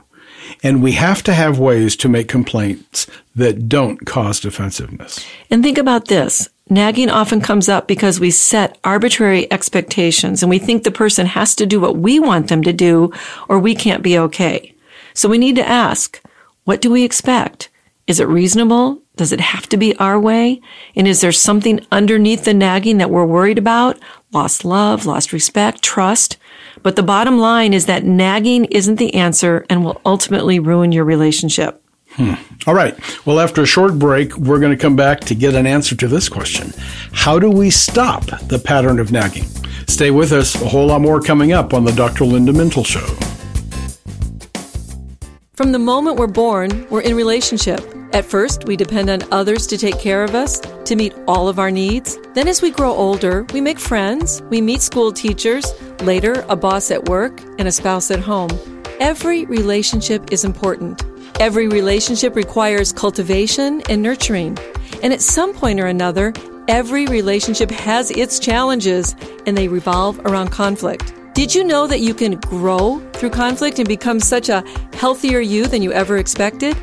And 0.64 0.84
we 0.84 0.94
have 0.94 1.24
to 1.24 1.34
have 1.34 1.60
ways 1.60 1.96
to 1.98 2.10
make 2.10 2.28
complaints 2.28 3.08
that 3.36 3.70
don't 3.70 4.06
cause 4.06 4.40
defensiveness. 4.40 5.26
And 5.50 5.64
think 5.64 5.78
about 5.78 6.08
this. 6.08 6.50
Nagging 6.70 7.10
often 7.10 7.42
comes 7.42 7.68
up 7.68 7.88
because 7.88 8.20
we 8.20 8.32
set 8.32 8.78
arbitrary 8.84 9.52
expectations 9.52 10.42
and 10.42 10.50
we 10.50 10.60
think 10.60 10.84
the 10.84 10.92
person 10.92 11.26
has 11.26 11.56
to 11.56 11.66
do 11.66 11.80
what 11.80 11.98
we 11.98 12.20
want 12.20 12.48
them 12.48 12.64
to 12.64 12.74
do 12.74 13.12
or 13.50 13.60
we 13.60 13.76
can't 13.76 14.04
be 14.04 14.18
okay. 14.18 14.74
So 15.14 15.28
we 15.28 15.38
need 15.38 15.58
to 15.58 15.68
ask, 15.68 16.22
what 16.64 16.82
do 16.82 16.90
we 16.90 17.04
expect? 17.04 17.70
Is 18.08 18.20
it 18.20 18.28
reasonable? 18.28 19.02
Does 19.18 19.32
it 19.32 19.42
have 19.42 19.68
to 19.70 19.78
be 19.78 19.96
our 19.98 20.20
way? 20.20 20.62
And 20.96 21.08
is 21.08 21.22
there 21.22 21.32
something 21.32 21.86
underneath 21.92 22.46
the 22.46 22.54
nagging 22.54 22.98
that 23.00 23.10
we're 23.10 23.26
worried 23.26 23.58
about? 23.58 24.00
Lost 24.32 24.64
love, 24.64 25.06
lost 25.06 25.34
respect, 25.34 25.82
trust? 25.82 26.38
But 26.84 26.96
the 26.96 27.04
bottom 27.04 27.38
line 27.38 27.74
is 27.74 27.86
that 27.86 28.04
nagging 28.04 28.66
isn't 28.66 28.96
the 28.96 29.14
answer 29.16 29.66
and 29.70 29.84
will 29.84 30.02
ultimately 30.06 30.60
ruin 30.60 30.92
your 30.92 31.06
relationship. 31.06 31.82
Hmm. 32.12 32.34
All 32.68 32.74
right. 32.74 32.98
Well, 33.26 33.40
after 33.40 33.62
a 33.62 33.66
short 33.66 33.98
break, 33.98 34.36
we're 34.38 34.60
going 34.60 34.76
to 34.76 34.82
come 34.82 34.96
back 34.96 35.22
to 35.22 35.36
get 35.36 35.56
an 35.56 35.66
answer 35.66 35.96
to 35.96 36.08
this 36.08 36.28
question 36.28 36.74
How 37.14 37.40
do 37.40 37.50
we 37.50 37.70
stop 37.70 38.26
the 38.48 38.60
pattern 38.60 39.00
of 39.00 39.12
nagging? 39.12 39.46
Stay 39.88 40.12
with 40.12 40.32
us. 40.32 40.62
A 40.62 40.68
whole 40.68 40.88
lot 40.88 41.02
more 41.02 41.22
coming 41.22 41.54
up 41.54 41.74
on 41.74 41.86
the 41.86 41.92
Dr. 41.92 42.26
Linda 42.26 42.52
Mintle 42.52 42.86
Show. 42.86 43.06
From 45.54 45.72
the 45.72 45.80
moment 45.80 46.18
we're 46.18 46.28
born, 46.28 46.88
we're 46.90 47.02
in 47.02 47.16
relationship. 47.16 48.01
At 48.14 48.26
first, 48.26 48.66
we 48.66 48.76
depend 48.76 49.10
on 49.10 49.22
others 49.32 49.66
to 49.68 49.78
take 49.78 49.98
care 49.98 50.24
of 50.26 50.36
us, 50.36 50.60
to 50.60 50.98
meet 50.98 51.14
all 51.30 51.48
of 51.48 51.60
our 51.60 51.72
needs. 51.72 52.18
Then, 52.34 52.50
as 52.50 52.62
we 52.62 52.70
grow 52.70 52.92
older, 52.92 53.44
we 53.54 53.62
make 53.62 53.80
friends, 53.80 54.42
we 54.50 54.60
meet 54.60 54.82
school 54.82 55.14
teachers, 55.14 55.66
later, 56.02 56.46
a 56.50 56.58
boss 56.58 56.92
at 56.92 57.08
work, 57.08 57.40
and 57.58 57.70
a 57.70 57.72
spouse 57.72 58.12
at 58.12 58.20
home. 58.20 58.50
Every 59.00 59.46
relationship 59.46 60.34
is 60.34 60.44
important. 60.44 61.06
Every 61.40 61.70
relationship 61.70 62.36
requires 62.36 62.92
cultivation 62.92 63.82
and 63.90 64.02
nurturing. 64.02 64.58
And 65.02 65.14
at 65.14 65.22
some 65.22 65.54
point 65.54 65.80
or 65.80 65.88
another, 65.88 66.34
every 66.68 67.06
relationship 67.06 67.72
has 67.72 68.12
its 68.12 68.40
challenges, 68.40 69.16
and 69.46 69.58
they 69.58 69.70
revolve 69.70 70.20
around 70.26 70.50
conflict. 70.50 71.14
Did 71.34 71.56
you 71.56 71.64
know 71.64 71.88
that 71.88 72.02
you 72.02 72.14
can 72.14 72.36
grow 72.42 73.00
through 73.14 73.30
conflict 73.30 73.80
and 73.80 73.88
become 73.88 74.20
such 74.20 74.50
a 74.50 74.66
healthier 74.94 75.40
you 75.40 75.66
than 75.66 75.82
you 75.82 75.94
ever 75.94 76.18
expected? 76.18 76.76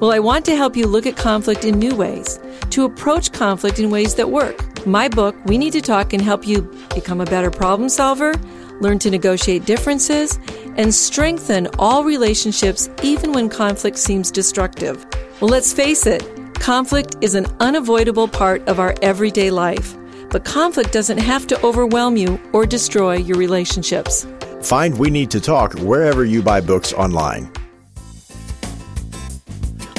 Well, 0.00 0.12
I 0.12 0.18
want 0.18 0.46
to 0.46 0.56
help 0.56 0.76
you 0.76 0.86
look 0.86 1.04
at 1.04 1.18
conflict 1.18 1.66
in 1.66 1.78
new 1.78 1.94
ways, 1.94 2.40
to 2.70 2.86
approach 2.86 3.32
conflict 3.32 3.78
in 3.78 3.90
ways 3.90 4.14
that 4.14 4.30
work. 4.30 4.86
My 4.86 5.08
book, 5.08 5.36
We 5.44 5.58
Need 5.58 5.74
to 5.74 5.82
Talk, 5.82 6.08
can 6.10 6.20
help 6.20 6.46
you 6.46 6.62
become 6.94 7.20
a 7.20 7.26
better 7.26 7.50
problem 7.50 7.90
solver, 7.90 8.32
learn 8.80 8.98
to 9.00 9.10
negotiate 9.10 9.66
differences, 9.66 10.38
and 10.78 10.94
strengthen 10.94 11.68
all 11.78 12.02
relationships 12.02 12.88
even 13.02 13.32
when 13.32 13.50
conflict 13.50 13.98
seems 13.98 14.30
destructive. 14.30 15.04
Well, 15.38 15.50
let's 15.50 15.70
face 15.70 16.06
it, 16.06 16.24
conflict 16.54 17.16
is 17.20 17.34
an 17.34 17.46
unavoidable 17.60 18.26
part 18.26 18.66
of 18.68 18.80
our 18.80 18.94
everyday 19.02 19.50
life. 19.50 19.94
But 20.30 20.46
conflict 20.46 20.92
doesn't 20.92 21.18
have 21.18 21.46
to 21.48 21.62
overwhelm 21.62 22.16
you 22.16 22.40
or 22.54 22.64
destroy 22.64 23.16
your 23.16 23.36
relationships. 23.36 24.26
Find 24.62 24.98
We 24.98 25.10
Need 25.10 25.30
to 25.32 25.40
Talk 25.40 25.74
wherever 25.80 26.24
you 26.24 26.42
buy 26.42 26.62
books 26.62 26.94
online. 26.94 27.52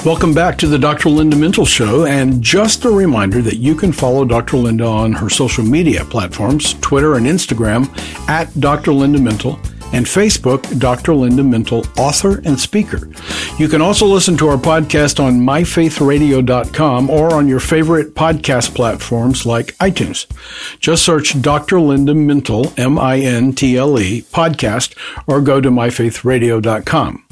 Welcome 0.04 0.34
back 0.34 0.58
to 0.58 0.66
the 0.66 0.80
Dr. 0.80 1.10
Linda 1.10 1.36
Mintle 1.36 1.64
Show. 1.64 2.06
And 2.06 2.42
just 2.42 2.84
a 2.84 2.90
reminder 2.90 3.40
that 3.42 3.58
you 3.58 3.76
can 3.76 3.92
follow 3.92 4.24
Dr. 4.24 4.56
Linda 4.56 4.84
on 4.84 5.12
her 5.12 5.30
social 5.30 5.62
media 5.64 6.04
platforms 6.04 6.74
Twitter 6.80 7.14
and 7.14 7.24
Instagram 7.24 7.88
at 8.28 8.52
Dr. 8.58 8.92
Linda 8.92 9.20
Mintle 9.20 9.64
and 9.92 10.04
Facebook, 10.04 10.76
Dr. 10.80 11.14
Linda 11.14 11.44
Mintle, 11.44 11.86
author 11.96 12.40
and 12.44 12.58
speaker. 12.58 13.10
You 13.58 13.68
can 13.68 13.80
also 13.80 14.04
listen 14.04 14.36
to 14.38 14.48
our 14.48 14.56
podcast 14.56 15.22
on 15.22 15.34
myfaithradio.com 15.34 17.08
or 17.08 17.32
on 17.34 17.46
your 17.46 17.60
favorite 17.60 18.14
podcast 18.14 18.74
platforms 18.74 19.46
like 19.46 19.76
iTunes. 19.76 20.26
Just 20.80 21.04
search 21.04 21.40
Dr. 21.40 21.80
Linda 21.80 22.12
Mintle, 22.12 22.76
M 22.76 22.98
I 22.98 23.20
N 23.20 23.52
T 23.52 23.76
L 23.76 24.00
E, 24.00 24.22
podcast, 24.22 24.96
or 25.28 25.40
go 25.40 25.60
to 25.60 25.70
myfaithradio.com. 25.70 27.24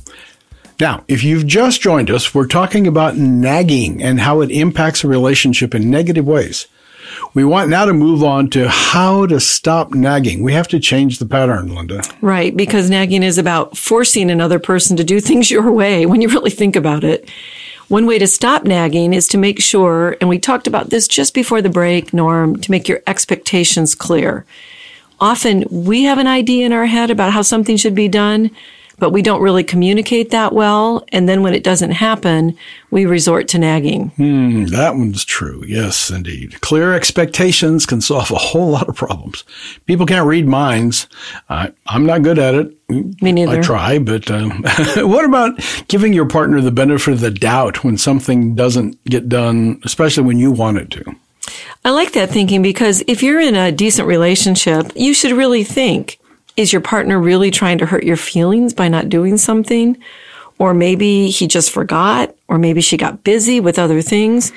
Now, 0.81 1.05
if 1.09 1.23
you've 1.23 1.47
just 1.47 1.83
joined 1.83 2.11
us, 2.11 2.35
we're 2.35 2.47
talking 2.47 2.87
about 2.87 3.17
nagging 3.17 4.03
and 4.03 4.19
how 4.19 4.41
it 4.41 4.51
impacts 4.51 5.05
a 5.05 5.09
relationship 5.09 5.75
in 5.75 5.91
negative 5.91 6.27
ways. 6.27 6.67
We 7.35 7.45
want 7.45 7.69
now 7.69 7.85
to 7.85 7.93
move 7.93 8.25
on 8.25 8.49
to 8.51 8.69
how 8.69 9.27
to 9.27 9.41
stop 9.41 9.93
nagging. 9.93 10.43
We 10.43 10.55
have 10.55 10.69
to 10.69 10.81
change 10.81 11.19
the 11.19 11.27
pattern, 11.27 11.75
Linda. 11.75 12.03
Right, 12.23 12.57
because 12.57 12.89
nagging 12.89 13.23
is 13.23 13.37
about 13.37 13.77
forcing 13.77 14.31
another 14.31 14.59
person 14.59 14.97
to 14.97 15.05
do 15.05 15.21
things 15.21 15.51
your 15.51 15.71
way 15.71 16.07
when 16.07 16.23
you 16.23 16.29
really 16.29 16.51
think 16.51 16.77
about 16.77 17.05
it. 17.05 17.29
One 17.89 18.07
way 18.07 18.19
to 18.19 18.27
stop 18.27 18.65
nagging 18.65 19.13
is 19.13 19.29
to 19.29 19.39
make 19.39 19.61
sure, 19.61 20.17
and 20.21 20.31
we 20.31 20.39
talked 20.39 20.67
about 20.67 20.91
this 20.91 21.09
just 21.09 21.35
before 21.35 21.61
the 21.61 21.69
break, 21.69 22.15
Norm, 22.15 22.59
to 22.61 22.71
make 22.71 22.89
your 22.89 23.03
expectations 23.07 23.95
clear. 23.95 24.47
Often 25.19 25.65
we 25.71 26.05
have 26.05 26.19
an 26.19 26.29
idea 26.29 26.65
in 26.65 26.73
our 26.73 26.87
head 26.87 27.11
about 27.11 27.33
how 27.33 27.43
something 27.43 27.77
should 27.77 27.95
be 27.95 28.09
done, 28.09 28.51
but 29.01 29.11
we 29.11 29.23
don't 29.23 29.41
really 29.41 29.65
communicate 29.65 30.31
that 30.31 30.53
well. 30.53 31.05
And 31.09 31.29
then 31.29 31.43
when 31.43 31.55
it 31.55 31.65
doesn't 31.65 31.93
happen, 31.93 32.57
we 32.91 33.07
resort 33.07 33.49
to 33.49 33.59
nagging. 33.59 34.11
Hmm, 34.11 34.67
that 34.67 34.95
one's 34.95 35.25
true. 35.25 35.65
Yes, 35.67 36.11
indeed. 36.11 36.61
Clear 36.61 36.95
expectations 36.95 37.87
can 37.87 38.01
solve 38.01 38.31
a 38.31 38.37
whole 38.37 38.71
lot 38.71 38.89
of 38.89 38.95
problems. 38.95 39.45
People 39.87 40.07
can't 40.07 40.27
read 40.27 40.47
minds. 40.47 41.09
I, 41.49 41.73
I'm 41.87 42.07
not 42.07 42.23
good 42.23 42.39
at 42.39 42.55
it. 42.55 42.77
Me 43.23 43.33
neither. 43.33 43.59
I 43.59 43.63
try, 43.63 43.99
but 43.99 44.31
um, 44.31 44.63
what 44.97 45.25
about 45.25 45.59
giving 45.89 46.13
your 46.13 46.27
partner 46.27 46.61
the 46.61 46.71
benefit 46.71 47.15
of 47.15 47.21
the 47.21 47.31
doubt 47.31 47.83
when 47.83 47.97
something 47.97 48.55
doesn't 48.55 49.03
get 49.05 49.29
done, 49.29 49.81
especially 49.85 50.25
when 50.25 50.39
you 50.39 50.53
want 50.53 50.79
it 50.79 50.91
to? 50.91 51.17
I 51.85 51.91
like 51.91 52.13
that 52.13 52.31
thinking 52.31 52.63
because 52.63 53.03
if 53.07 53.23
you're 53.23 53.41
in 53.41 53.55
a 53.55 53.73
decent 53.73 54.07
relationship, 54.07 54.93
you 54.95 55.15
should 55.15 55.33
really 55.33 55.65
think, 55.65 56.20
is 56.57 56.73
your 56.73 56.83
partner 56.83 57.19
really 57.19 57.51
trying 57.51 57.79
to 57.79 57.87
hurt 57.87 58.05
your 58.05 58.17
feelings 58.17 58.75
by 58.75 58.89
not 58.89 59.09
doing 59.09 59.37
something? 59.37 59.97
Or 60.59 60.75
maybe 60.75 61.31
he 61.31 61.47
just 61.47 61.71
forgot, 61.71 62.35
or 62.49 62.59
maybe 62.59 62.81
she 62.81 62.97
got 62.97 63.25
busy 63.25 63.61
with 63.61 63.79
other 63.79 64.03
things. 64.03 64.53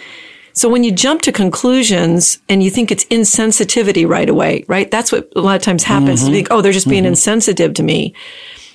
So 0.53 0.69
when 0.69 0.83
you 0.83 0.91
jump 0.91 1.21
to 1.23 1.31
conclusions 1.31 2.39
and 2.47 2.61
you 2.61 2.69
think 2.69 2.91
it's 2.91 3.05
insensitivity 3.05 4.07
right 4.07 4.29
away, 4.29 4.65
right? 4.67 4.89
That's 4.91 5.11
what 5.11 5.31
a 5.35 5.41
lot 5.41 5.55
of 5.55 5.61
times 5.63 5.83
happens. 5.83 6.21
You 6.21 6.27
mm-hmm. 6.27 6.35
think, 6.35 6.47
oh, 6.51 6.61
they're 6.61 6.71
just 6.71 6.87
being 6.87 7.03
mm-hmm. 7.03 7.09
insensitive 7.09 7.73
to 7.75 7.83
me. 7.83 8.13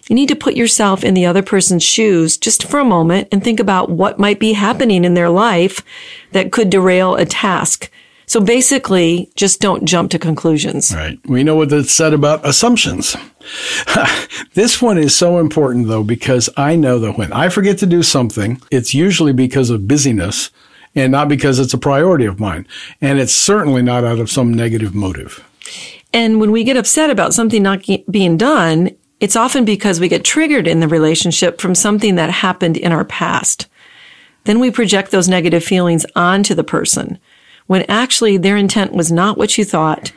You 0.08 0.16
need 0.16 0.28
to 0.28 0.36
put 0.36 0.56
yourself 0.56 1.04
in 1.04 1.14
the 1.14 1.26
other 1.26 1.42
person's 1.42 1.84
shoes 1.84 2.36
just 2.36 2.64
for 2.64 2.80
a 2.80 2.84
moment 2.84 3.28
and 3.30 3.44
think 3.44 3.60
about 3.60 3.90
what 3.90 4.18
might 4.18 4.40
be 4.40 4.54
happening 4.54 5.04
in 5.04 5.14
their 5.14 5.28
life 5.28 5.82
that 6.32 6.50
could 6.50 6.70
derail 6.70 7.14
a 7.14 7.26
task. 7.26 7.90
So 8.28 8.42
basically, 8.42 9.30
just 9.36 9.58
don't 9.58 9.86
jump 9.86 10.10
to 10.10 10.18
conclusions. 10.18 10.94
Right. 10.94 11.18
We 11.26 11.42
know 11.42 11.56
what 11.56 11.72
it's 11.72 11.92
said 11.92 12.12
about 12.12 12.46
assumptions. 12.46 13.16
this 14.54 14.82
one 14.82 14.98
is 14.98 15.16
so 15.16 15.38
important 15.38 15.88
though, 15.88 16.04
because 16.04 16.50
I 16.54 16.76
know 16.76 16.98
that 16.98 17.16
when 17.16 17.32
I 17.32 17.48
forget 17.48 17.78
to 17.78 17.86
do 17.86 18.02
something, 18.02 18.60
it's 18.70 18.92
usually 18.92 19.32
because 19.32 19.70
of 19.70 19.88
busyness 19.88 20.50
and 20.94 21.10
not 21.10 21.28
because 21.28 21.58
it's 21.58 21.72
a 21.72 21.78
priority 21.78 22.26
of 22.26 22.38
mine. 22.38 22.66
And 23.00 23.18
it's 23.18 23.32
certainly 23.32 23.80
not 23.80 24.04
out 24.04 24.18
of 24.18 24.30
some 24.30 24.52
negative 24.52 24.94
motive. 24.94 25.42
And 26.12 26.38
when 26.38 26.52
we 26.52 26.64
get 26.64 26.76
upset 26.76 27.08
about 27.08 27.32
something 27.32 27.62
not 27.62 27.86
being 28.10 28.36
done, 28.36 28.90
it's 29.20 29.36
often 29.36 29.64
because 29.64 30.00
we 30.00 30.08
get 30.08 30.24
triggered 30.24 30.66
in 30.66 30.80
the 30.80 30.88
relationship 30.88 31.62
from 31.62 31.74
something 31.74 32.16
that 32.16 32.30
happened 32.30 32.76
in 32.76 32.92
our 32.92 33.06
past. 33.06 33.68
Then 34.44 34.60
we 34.60 34.70
project 34.70 35.12
those 35.12 35.28
negative 35.28 35.64
feelings 35.64 36.04
onto 36.14 36.54
the 36.54 36.64
person 36.64 37.18
when 37.68 37.88
actually 37.88 38.36
their 38.36 38.56
intent 38.56 38.92
was 38.92 39.12
not 39.12 39.38
what 39.38 39.56
you 39.56 39.64
thought. 39.64 40.10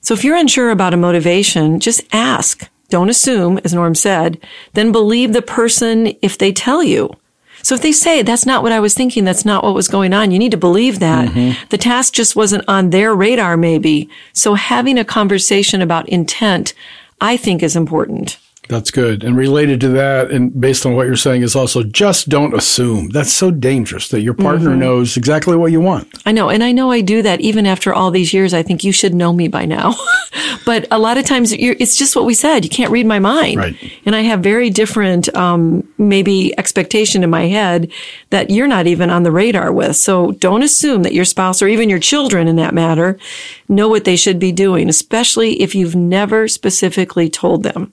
So 0.00 0.14
if 0.14 0.24
you're 0.24 0.36
unsure 0.36 0.70
about 0.70 0.94
a 0.94 0.96
motivation, 0.96 1.78
just 1.78 2.02
ask. 2.12 2.68
Don't 2.88 3.10
assume, 3.10 3.60
as 3.64 3.74
Norm 3.74 3.94
said, 3.94 4.38
then 4.72 4.90
believe 4.90 5.32
the 5.32 5.42
person 5.42 6.14
if 6.22 6.36
they 6.36 6.50
tell 6.50 6.82
you. 6.82 7.14
So 7.62 7.74
if 7.74 7.82
they 7.82 7.92
say, 7.92 8.22
that's 8.22 8.46
not 8.46 8.62
what 8.62 8.72
I 8.72 8.80
was 8.80 8.94
thinking, 8.94 9.24
that's 9.24 9.44
not 9.44 9.62
what 9.62 9.74
was 9.74 9.88
going 9.88 10.14
on, 10.14 10.30
you 10.30 10.38
need 10.38 10.52
to 10.52 10.56
believe 10.56 11.00
that. 11.00 11.28
Mm-hmm. 11.28 11.66
The 11.68 11.78
task 11.78 12.14
just 12.14 12.36
wasn't 12.36 12.64
on 12.66 12.90
their 12.90 13.14
radar, 13.14 13.56
maybe. 13.56 14.08
So 14.32 14.54
having 14.54 14.98
a 14.98 15.04
conversation 15.04 15.82
about 15.82 16.08
intent, 16.08 16.72
I 17.20 17.36
think 17.36 17.62
is 17.62 17.76
important. 17.76 18.38
That's 18.68 18.90
good. 18.90 19.24
And 19.24 19.36
related 19.36 19.80
to 19.80 19.88
that, 19.90 20.30
and 20.30 20.58
based 20.60 20.84
on 20.84 20.94
what 20.94 21.06
you're 21.06 21.16
saying, 21.16 21.42
is 21.42 21.56
also 21.56 21.82
just 21.82 22.28
don't 22.28 22.54
assume. 22.54 23.08
That's 23.08 23.32
so 23.32 23.50
dangerous 23.50 24.08
that 24.08 24.20
your 24.20 24.34
partner 24.34 24.76
knows 24.76 25.16
exactly 25.16 25.56
what 25.56 25.72
you 25.72 25.80
want. 25.80 26.08
I 26.26 26.32
know. 26.32 26.50
And 26.50 26.62
I 26.62 26.72
know 26.72 26.90
I 26.90 27.00
do 27.00 27.22
that 27.22 27.40
even 27.40 27.66
after 27.66 27.94
all 27.94 28.10
these 28.10 28.34
years. 28.34 28.52
I 28.52 28.62
think 28.62 28.84
you 28.84 28.92
should 28.92 29.14
know 29.14 29.32
me 29.32 29.48
by 29.48 29.64
now. 29.64 29.94
but 30.66 30.86
a 30.90 30.98
lot 30.98 31.16
of 31.16 31.24
times 31.24 31.54
you're, 31.56 31.76
it's 31.80 31.96
just 31.96 32.14
what 32.14 32.26
we 32.26 32.34
said. 32.34 32.62
You 32.62 32.70
can't 32.70 32.90
read 32.90 33.06
my 33.06 33.18
mind. 33.18 33.56
Right. 33.56 33.92
And 34.04 34.14
I 34.14 34.20
have 34.20 34.40
very 34.40 34.68
different, 34.68 35.34
um, 35.34 35.88
maybe 35.96 36.56
expectation 36.58 37.24
in 37.24 37.30
my 37.30 37.46
head 37.46 37.90
that 38.30 38.50
you're 38.50 38.68
not 38.68 38.86
even 38.86 39.08
on 39.08 39.22
the 39.22 39.32
radar 39.32 39.72
with. 39.72 39.96
So 39.96 40.32
don't 40.32 40.62
assume 40.62 41.04
that 41.04 41.14
your 41.14 41.24
spouse 41.24 41.62
or 41.62 41.68
even 41.68 41.88
your 41.88 41.98
children 41.98 42.48
in 42.48 42.56
that 42.56 42.74
matter 42.74 43.18
know 43.68 43.88
what 43.88 44.04
they 44.04 44.16
should 44.16 44.38
be 44.38 44.52
doing, 44.52 44.90
especially 44.90 45.62
if 45.62 45.74
you've 45.74 45.96
never 45.96 46.48
specifically 46.48 47.30
told 47.30 47.62
them. 47.62 47.92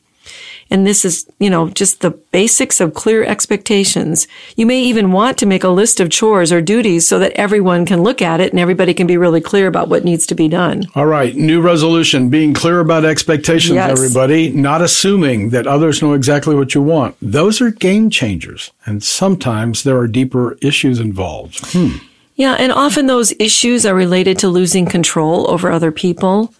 And 0.72 0.86
this 0.88 1.06
is, 1.06 1.28
you 1.40 1.50
know, 1.50 1.70
just 1.70 2.02
the 2.02 2.10
basics 2.10 2.80
of 2.82 2.96
clear 2.96 3.24
expectations. 3.24 4.28
You 4.56 4.66
may 4.66 4.82
even 4.82 5.12
want 5.12 5.38
to 5.38 5.46
make 5.46 5.64
a 5.64 5.70
list 5.70 6.00
of 6.00 6.10
chores 6.10 6.52
or 6.52 6.60
duties 6.60 7.08
so 7.08 7.20
that 7.20 7.34
everyone 7.34 7.86
can 7.86 8.02
look 8.02 8.22
at 8.22 8.40
it 8.42 8.52
and 8.52 8.60
everybody 8.60 8.94
can 8.94 9.06
be 9.06 9.16
really 9.18 9.42
clear 9.42 9.68
about 9.68 9.90
what 9.90 10.04
needs 10.04 10.26
to 10.28 10.36
be 10.36 10.48
done. 10.48 10.86
All 10.96 11.06
right. 11.06 11.36
New 11.36 11.62
resolution 11.62 12.30
being 12.30 12.54
clear 12.54 12.80
about 12.80 13.06
expectations, 13.06 13.76
Yes. 13.76 13.92
everybody, 13.92 14.50
not 14.50 14.82
assuming 14.82 15.50
that 15.52 15.68
others 15.68 16.02
know 16.02 16.14
exactly 16.14 16.56
what 16.56 16.74
you 16.74 16.82
want. 16.82 17.16
Those 17.22 17.62
are 17.62 17.70
game 17.70 18.10
changers. 18.10 18.72
And 18.86 19.04
sometimes 19.04 19.84
there 19.84 19.98
are 19.98 20.08
deeper 20.08 20.58
issues 20.62 21.00
involved. 21.00 21.60
Hmm. 21.74 21.98
Yeah, 22.36 22.56
and 22.60 22.72
often 22.72 23.06
those 23.08 23.34
issues 23.40 23.86
are 23.86 23.96
related 23.96 24.38
to 24.40 24.50
losing 24.50 24.86
control 24.88 25.50
over 25.50 25.72
other 25.72 25.92
people. 25.92 26.54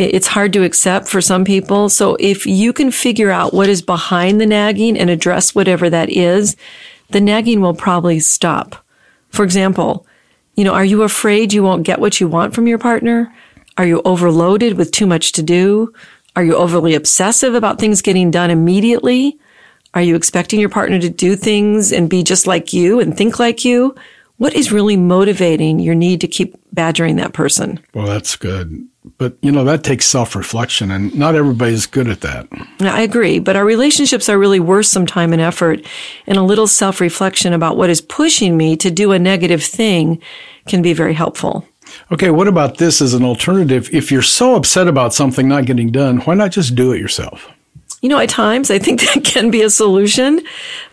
It's 0.00 0.26
hard 0.26 0.52
to 0.54 0.64
accept 0.64 1.08
for 1.08 1.20
some 1.20 1.44
people. 1.44 1.88
So 1.88 2.16
if 2.18 2.46
you 2.46 2.72
can 2.72 2.90
figure 2.90 3.30
out 3.30 3.52
what 3.52 3.68
is 3.68 3.82
behind 3.82 4.40
the 4.40 4.46
nagging 4.46 4.98
and 4.98 5.10
address 5.10 5.54
whatever 5.54 5.90
that 5.90 6.08
is, 6.08 6.56
the 7.10 7.20
nagging 7.20 7.60
will 7.60 7.74
probably 7.74 8.20
stop. 8.20 8.84
For 9.28 9.44
example, 9.44 10.06
you 10.56 10.64
know, 10.64 10.74
are 10.74 10.84
you 10.84 11.02
afraid 11.02 11.52
you 11.52 11.62
won't 11.62 11.84
get 11.84 12.00
what 12.00 12.20
you 12.20 12.28
want 12.28 12.54
from 12.54 12.66
your 12.66 12.78
partner? 12.78 13.32
Are 13.76 13.86
you 13.86 14.02
overloaded 14.04 14.76
with 14.76 14.90
too 14.90 15.06
much 15.06 15.32
to 15.32 15.42
do? 15.42 15.92
Are 16.36 16.44
you 16.44 16.54
overly 16.54 16.94
obsessive 16.94 17.54
about 17.54 17.78
things 17.78 18.02
getting 18.02 18.30
done 18.30 18.50
immediately? 18.50 19.38
Are 19.94 20.02
you 20.02 20.14
expecting 20.14 20.60
your 20.60 20.68
partner 20.68 20.98
to 21.00 21.08
do 21.08 21.34
things 21.34 21.92
and 21.92 22.08
be 22.08 22.22
just 22.22 22.46
like 22.46 22.72
you 22.72 23.00
and 23.00 23.16
think 23.16 23.38
like 23.38 23.64
you? 23.64 23.94
What 24.36 24.54
is 24.54 24.72
really 24.72 24.96
motivating 24.96 25.80
your 25.80 25.94
need 25.94 26.20
to 26.20 26.28
keep 26.28 26.56
badgering 26.72 27.16
that 27.16 27.32
person? 27.32 27.80
Well, 27.92 28.06
that's 28.06 28.36
good. 28.36 28.88
But, 29.16 29.38
you 29.40 29.50
know, 29.50 29.64
that 29.64 29.82
takes 29.82 30.04
self 30.04 30.36
reflection, 30.36 30.90
and 30.90 31.14
not 31.14 31.34
everybody's 31.34 31.86
good 31.86 32.08
at 32.08 32.20
that. 32.20 32.46
I 32.80 33.00
agree, 33.00 33.38
but 33.38 33.56
our 33.56 33.64
relationships 33.64 34.28
are 34.28 34.38
really 34.38 34.60
worth 34.60 34.86
some 34.86 35.06
time 35.06 35.32
and 35.32 35.40
effort, 35.40 35.86
and 36.26 36.36
a 36.36 36.42
little 36.42 36.66
self 36.66 37.00
reflection 37.00 37.54
about 37.54 37.78
what 37.78 37.88
is 37.88 38.02
pushing 38.02 38.58
me 38.58 38.76
to 38.76 38.90
do 38.90 39.12
a 39.12 39.18
negative 39.18 39.62
thing 39.62 40.20
can 40.68 40.82
be 40.82 40.92
very 40.92 41.14
helpful. 41.14 41.66
Okay, 42.12 42.30
what 42.30 42.46
about 42.46 42.76
this 42.78 43.00
as 43.00 43.14
an 43.14 43.24
alternative? 43.24 43.88
If 43.92 44.12
you're 44.12 44.22
so 44.22 44.54
upset 44.54 44.86
about 44.86 45.14
something 45.14 45.48
not 45.48 45.64
getting 45.64 45.90
done, 45.90 46.18
why 46.18 46.34
not 46.34 46.50
just 46.50 46.74
do 46.74 46.92
it 46.92 47.00
yourself? 47.00 47.48
You 48.02 48.08
know, 48.08 48.18
at 48.18 48.28
times 48.28 48.70
I 48.70 48.78
think 48.78 49.00
that 49.14 49.24
can 49.24 49.50
be 49.50 49.62
a 49.62 49.70
solution. 49.70 50.40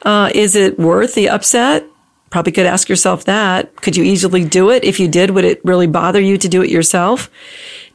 Uh, 0.04 0.32
is 0.34 0.56
it 0.56 0.80
worth 0.80 1.14
the 1.14 1.30
upset? 1.30 1.86
Probably 2.30 2.52
could 2.52 2.66
ask 2.66 2.90
yourself 2.90 3.26
that. 3.26 3.76
Could 3.78 3.96
you 3.96 4.04
easily 4.04 4.44
do 4.44 4.70
it? 4.70 4.84
If 4.84 5.00
you 5.00 5.08
did, 5.08 5.32
would 5.32 5.46
it 5.46 5.64
really 5.64 5.88
bother 5.88 6.20
you 6.20 6.38
to 6.38 6.50
do 6.50 6.62
it 6.62 6.70
yourself? 6.70 7.30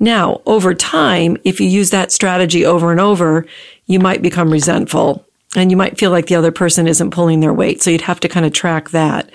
Now, 0.00 0.40
over 0.46 0.74
time, 0.74 1.36
if 1.44 1.60
you 1.60 1.68
use 1.68 1.90
that 1.90 2.12
strategy 2.12 2.64
over 2.64 2.90
and 2.90 3.00
over, 3.00 3.46
you 3.86 3.98
might 3.98 4.22
become 4.22 4.50
resentful 4.50 5.26
and 5.54 5.70
you 5.70 5.76
might 5.76 5.98
feel 5.98 6.10
like 6.10 6.26
the 6.26 6.34
other 6.34 6.52
person 6.52 6.86
isn't 6.86 7.10
pulling 7.10 7.40
their 7.40 7.52
weight. 7.52 7.82
So 7.82 7.90
you'd 7.90 8.00
have 8.02 8.20
to 8.20 8.28
kind 8.28 8.46
of 8.46 8.52
track 8.52 8.90
that. 8.90 9.30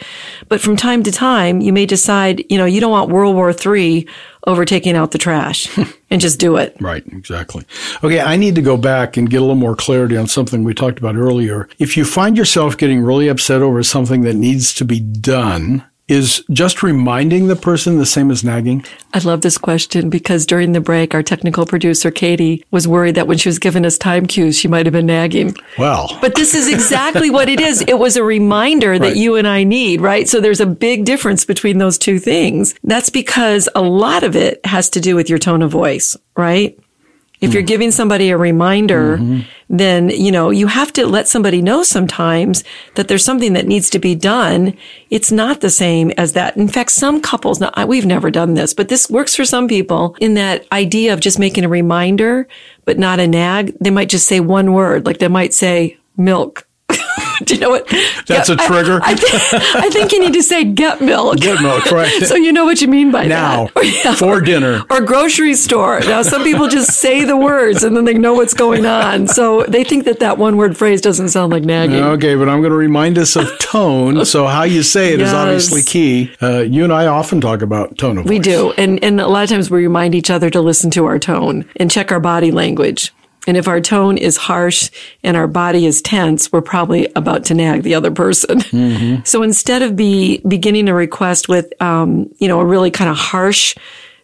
But 0.47 0.62
from 0.62 0.75
time 0.75 1.03
to 1.03 1.12
time, 1.12 1.62
you 1.62 1.71
may 1.71 1.86
decide, 1.86 2.43
you 2.49 2.58
know, 2.58 2.65
you 2.65 2.80
don't 2.80 2.91
want 2.91 3.12
World 3.12 3.36
War 3.36 3.53
III 3.53 4.08
over 4.47 4.65
taking 4.65 4.95
out 4.95 5.12
the 5.12 5.17
trash 5.17 5.69
and 6.10 6.19
just 6.19 6.39
do 6.39 6.56
it. 6.56 6.75
Right, 6.80 7.06
exactly. 7.08 7.65
Okay, 8.03 8.19
I 8.19 8.36
need 8.36 8.56
to 8.56 8.62
go 8.62 8.77
back 8.77 9.17
and 9.17 9.30
get 9.30 9.38
a 9.38 9.41
little 9.41 9.56
more 9.56 9.75
clarity 9.75 10.17
on 10.17 10.27
something 10.27 10.63
we 10.63 10.73
talked 10.73 10.97
about 10.97 11.15
earlier. 11.15 11.69
If 11.77 11.97
you 11.97 12.06
find 12.06 12.38
yourself 12.38 12.77
getting 12.77 13.01
really 13.01 13.27
upset 13.27 13.62
over 13.62 13.84
something 13.84 14.21
that 14.21 14.36
needs 14.36 14.73
to 14.75 14.86
be 14.86 14.99
done, 14.99 15.84
is 16.08 16.43
just 16.52 16.84
reminding 16.84 17.48
the 17.48 17.56
person 17.56 17.98
the 17.98 18.06
same 18.06 18.32
as 18.32 18.43
nagging? 18.43 18.86
I 19.13 19.20
love 19.20 19.41
this 19.41 19.58
question 19.58 20.10
because 20.10 20.46
during 20.46 20.72
the 20.72 20.80
break, 20.82 21.13
our 21.13 21.24
technical 21.24 21.65
producer, 21.65 22.12
Katie, 22.12 22.63
was 22.72 22.88
worried 22.88 23.15
that 23.15 23.28
when 23.28 23.38
she 23.38 23.50
was 23.50 23.60
giving 23.60 23.86
us 23.86 23.98
time 23.98 24.26
cues, 24.26 24.58
she 24.58 24.67
might 24.67 24.86
have 24.86 24.93
been 24.93 25.06
nagging. 25.06 25.56
Well, 25.78 26.17
But 26.22 26.36
this 26.36 26.54
is 26.56 26.67
exactly 26.72 27.30
what 27.30 27.50
it 27.50 27.60
is. 27.60 27.82
It 27.82 28.00
was 28.00 28.15
a 28.15 28.24
reminder 28.24 28.98
that 28.98 29.08
Right. 29.08 29.15
you 29.17 29.36
and 29.36 29.48
I 29.48 29.63
need, 29.63 30.02
right? 30.02 30.28
So 30.30 30.39
there's 30.39 30.62
a 30.62 30.65
big 30.65 31.06
difference 31.06 31.43
between 31.46 31.78
those 31.78 31.98
two 31.98 32.20
things. 32.20 32.74
That's 32.84 33.10
because 33.10 33.67
a 33.76 33.82
lot 33.82 34.24
of 34.24 34.36
it 34.36 34.65
has 34.65 34.89
to 34.91 35.00
do 35.02 35.15
with 35.15 35.30
your 35.30 35.39
tone 35.39 35.62
of 35.62 35.72
voice, 35.72 36.15
right? 36.36 36.78
If 37.39 37.54
you're 37.54 37.62
mm-hmm. 37.62 37.67
giving 37.67 37.91
somebody 37.91 38.30
a 38.32 38.38
reminder, 38.38 39.17
mm-hmm. 39.17 39.41
then, 39.69 40.10
you 40.10 40.32
know, 40.32 40.50
you 40.50 40.65
have 40.67 40.91
to 40.93 41.06
let 41.06 41.28
somebody 41.28 41.62
know 41.62 41.84
sometimes 41.84 42.63
that 42.95 43.08
there's 43.08 43.23
something 43.23 43.54
that 43.54 43.67
needs 43.67 43.91
to 43.91 44.00
be 44.00 44.15
done. 44.15 44.76
It's 45.12 45.32
not 45.32 45.62
the 45.62 45.69
same 45.69 46.12
as 46.17 46.34
that. 46.34 46.58
In 46.58 46.67
fact, 46.67 46.91
some 46.91 47.21
couples, 47.21 47.60
now, 47.60 47.69
I- 47.76 47.86
we've 47.86 48.08
never 48.08 48.32
done 48.32 48.56
this, 48.56 48.73
but 48.73 48.89
this 48.89 49.10
works 49.10 49.36
for 49.36 49.45
some 49.45 49.67
people 49.67 50.15
in 50.19 50.34
that 50.34 50.65
idea 50.71 51.13
of 51.13 51.19
just 51.19 51.38
making 51.38 51.63
a 51.63 51.69
reminder, 51.69 52.47
but 52.86 52.97
not 52.97 53.19
a 53.19 53.28
nag. 53.28 53.76
They 53.80 53.91
might 53.91 54.10
just 54.10 54.28
say 54.28 54.39
one 54.39 54.73
word, 54.73 55.06
like 55.06 55.19
they 55.19 55.28
might 55.28 55.54
say 55.54 55.97
milk. 56.17 56.67
Do 57.45 57.54
you 57.56 57.60
know 57.60 57.69
what? 57.69 57.88
That's 58.28 58.50
a 58.50 58.56
trigger. 58.56 59.00
I, 59.02 59.12
I, 59.12 59.86
I 59.86 59.89
think 59.89 60.12
you 60.12 60.19
need 60.19 60.34
to 60.34 60.43
say 60.43 60.63
get 60.63 61.02
milk. 61.02 61.38
Get 61.38 61.62
milk, 61.62 61.91
right. 61.91 62.12
so 62.26 62.36
you 62.36 62.52
know 62.52 62.65
what 62.65 62.82
you 62.82 62.88
mean 62.88 63.12
by 63.12 63.26
now, 63.28 63.67
that. 63.76 64.02
Yeah. 64.06 64.15
for 64.15 64.41
dinner. 64.41 64.84
Or 64.89 65.02
grocery 65.02 65.54
store. 65.54 66.00
Now, 66.02 66.21
some 66.21 66.43
people 66.43 66.67
just 66.67 66.91
say 67.00 67.23
the 67.23 67.38
words 67.38 67.84
and 67.84 67.95
then 67.95 68.06
they 68.06 68.13
know 68.15 68.34
what's 68.34 68.54
going 68.54 68.86
on. 68.86 69.28
So 69.28 69.63
they 69.63 69.84
think 69.84 70.06
that 70.06 70.19
that 70.19 70.38
one 70.38 70.58
word 70.58 70.78
phrase 70.78 71.02
doesn't 71.02 71.30
sound 71.30 71.52
like 71.52 71.63
nagging. 71.63 71.95
Okay, 72.04 72.36
but 72.36 72.50
I'm 72.50 72.60
going 72.62 72.71
to 72.71 72.78
remind 72.78 73.17
us 73.17 73.36
of 73.36 73.47
tone. 73.60 74.26
So 74.26 74.47
how 74.47 74.63
you 74.63 74.84
say 74.84 75.13
it 75.13 75.21
is 75.21 75.28
Yes. 75.28 75.34
obviously 75.34 75.84
key. 75.84 76.34
Uh, 76.41 76.60
you 76.60 76.84
and 76.84 76.93
I 76.93 77.08
often 77.08 77.41
talk 77.41 77.62
about 77.62 77.97
tone 77.97 78.17
of 78.17 78.23
voice. 78.23 78.30
We 78.30 78.39
do. 78.39 78.71
And, 78.78 79.04
and 79.04 79.19
a 79.21 79.28
lot 79.28 79.43
of 79.43 79.50
times 79.50 79.69
we 79.69 79.82
remind 79.84 80.15
each 80.15 80.30
other 80.30 80.50
to 80.50 80.62
listen 80.62 80.89
to 80.91 81.06
our 81.06 81.19
tone 81.19 81.65
and 81.76 81.91
check 81.91 82.12
our 82.12 82.19
body 82.19 82.52
language. 82.52 83.13
And 83.47 83.57
if 83.57 83.67
our 83.67 83.81
tone 83.81 84.17
is 84.17 84.38
harsh 84.38 84.91
and 85.23 85.36
our 85.36 85.47
body 85.47 85.86
is 85.86 86.01
tense, 86.01 86.51
we're 86.51 86.62
probably 86.62 87.10
about 87.15 87.45
to 87.45 87.53
nag 87.53 87.83
the 87.83 87.95
other 87.95 88.12
person. 88.12 88.60
So 89.25 89.41
instead 89.41 89.81
of 89.81 89.95
be 89.95 90.39
beginning 90.47 90.89
a 90.89 90.93
request 90.93 91.47
with, 91.49 91.73
um, 91.81 92.29
you 92.38 92.47
know, 92.47 92.60
a 92.60 92.65
really 92.65 92.91
kind 92.91 93.10
of 93.10 93.17
harsh, 93.17 93.75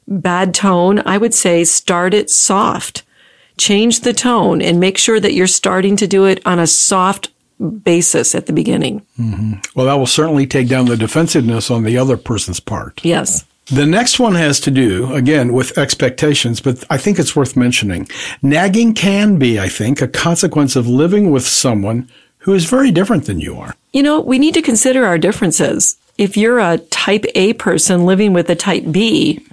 bad 0.08 0.54
tone, 0.54 1.02
I 1.06 1.18
would 1.18 1.34
say 1.34 1.64
start 1.64 2.14
it 2.14 2.30
soft. 2.30 3.04
Change 3.58 4.02
the 4.02 4.14
tone 4.14 4.62
and 4.62 4.80
make 4.80 4.98
sure 4.98 5.20
that 5.20 5.34
you're 5.34 5.48
starting 5.48 5.96
to 5.98 6.08
do 6.08 6.26
it 6.26 6.46
on 6.46 6.60
a 6.60 6.68
soft 6.68 7.30
basis 7.84 8.36
at 8.36 8.48
the 8.48 8.54
beginning. 8.54 9.06
Well, 9.76 9.86
that 9.86 9.94
will 9.94 10.06
certainly 10.08 10.48
take 10.48 10.68
down 10.68 10.88
the 10.88 10.98
defensiveness 10.98 11.72
on 11.72 11.84
the 11.84 11.98
other 11.98 12.18
person's 12.18 12.60
part. 12.60 13.06
Yes. 13.06 13.46
The 13.68 13.86
next 13.86 14.20
one 14.20 14.36
has 14.36 14.60
to 14.62 14.72
do, 14.72 15.14
again, 15.14 15.54
with 15.54 15.78
expectations, 15.78 16.60
but 16.60 16.84
I 16.90 16.98
think 16.98 17.18
it's 17.18 17.36
worth 17.36 17.56
mentioning. 17.56 18.10
Nagging 18.42 18.94
can 18.94 19.38
be, 19.40 19.60
I 19.60 19.70
think, 19.70 20.02
a 20.02 20.08
consequence 20.08 20.76
of 20.76 20.88
living 20.88 21.32
with 21.32 21.48
someone 21.48 22.10
who 22.40 22.54
is 22.54 22.66
very 22.66 22.92
different 22.92 23.26
than 23.26 23.40
you 23.40 23.58
are. 23.58 23.74
You 23.94 24.04
know, 24.04 24.20
we 24.20 24.38
need 24.38 24.54
to 24.56 24.62
consider 24.62 25.06
our 25.06 25.18
differences. 25.18 25.98
If 26.18 26.36
you're 26.36 26.60
a 26.60 26.78
type 26.78 27.26
A 27.36 27.54
person 27.54 28.06
living 28.06 28.34
with 28.34 28.50
a 28.50 28.56
type 28.56 28.84
B, 28.92 29.46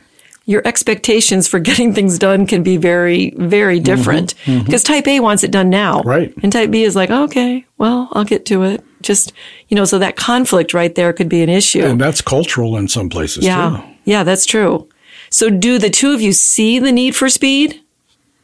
your 0.45 0.63
expectations 0.67 1.47
for 1.47 1.61
getting 1.61 1.95
things 1.95 2.19
done 2.19 2.47
can 2.47 2.65
be 2.65 2.77
very, 2.77 3.31
very 3.37 3.77
mm-hmm. 3.77 3.85
different. 3.85 4.35
Mm-hmm. 4.45 4.65
Because 4.65 4.83
type 4.83 5.07
A 5.07 5.21
wants 5.21 5.45
it 5.45 5.53
done 5.53 5.71
now. 5.71 6.03
Right. 6.03 6.35
And 6.43 6.53
type 6.53 6.73
B 6.73 6.83
is 6.83 6.97
like, 6.97 7.11
okay, 7.11 7.65
well, 7.79 8.09
I'll 8.11 8.25
get 8.25 8.47
to 8.47 8.65
it. 8.65 8.83
Just, 9.03 9.33
you 9.69 9.77
know, 9.77 9.85
so 9.85 9.99
that 9.99 10.17
conflict 10.17 10.75
right 10.75 10.95
there 10.95 11.13
could 11.13 11.29
be 11.29 11.43
an 11.43 11.49
issue. 11.49 11.83
And 11.83 12.01
that's 12.01 12.21
cultural 12.21 12.77
in 12.77 12.89
some 12.89 13.09
places 13.09 13.45
Yeah. 13.45 13.79
too. 13.81 13.83
Yeah, 14.05 14.25
that's 14.25 14.47
true. 14.47 14.89
So 15.31 15.49
do 15.51 15.79
the 15.79 15.91
two 15.91 16.13
of 16.13 16.21
you 16.21 16.33
see 16.33 16.79
the 16.79 16.93
need 16.93 17.15
for 17.17 17.29
speed? 17.29 17.81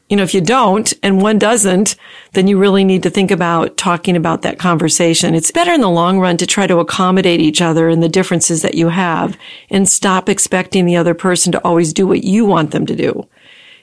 You 0.09 0.17
know, 0.17 0.23
if 0.23 0.35
you 0.35 0.41
don't 0.41 0.93
and 1.03 1.21
one 1.21 1.37
doesn't, 1.37 1.97
then 2.35 2.47
you 2.47 2.59
really 2.59 2.85
need 2.85 3.03
to 3.03 3.11
think 3.11 3.33
about 3.33 3.77
talking 3.77 4.15
about 4.17 4.43
that 4.43 4.57
conversation. 4.57 5.35
It's 5.35 5.51
better 5.51 5.73
in 5.73 5.81
the 5.81 5.91
long 5.91 6.21
run 6.21 6.37
to 6.37 6.47
try 6.47 6.69
to 6.69 6.79
accommodate 6.79 7.41
each 7.41 7.61
other 7.61 7.89
and 7.89 8.01
the 8.03 8.09
differences 8.09 8.63
that 8.63 8.75
you 8.75 8.89
have 8.91 9.37
and 9.69 9.89
stop 9.89 10.29
expecting 10.29 10.87
the 10.87 10.95
other 10.97 11.13
person 11.13 11.51
to 11.53 11.65
always 11.65 11.93
do 11.93 12.07
what 12.07 12.23
you 12.23 12.45
want 12.45 12.71
them 12.71 12.87
to 12.87 12.95
do. 12.95 13.27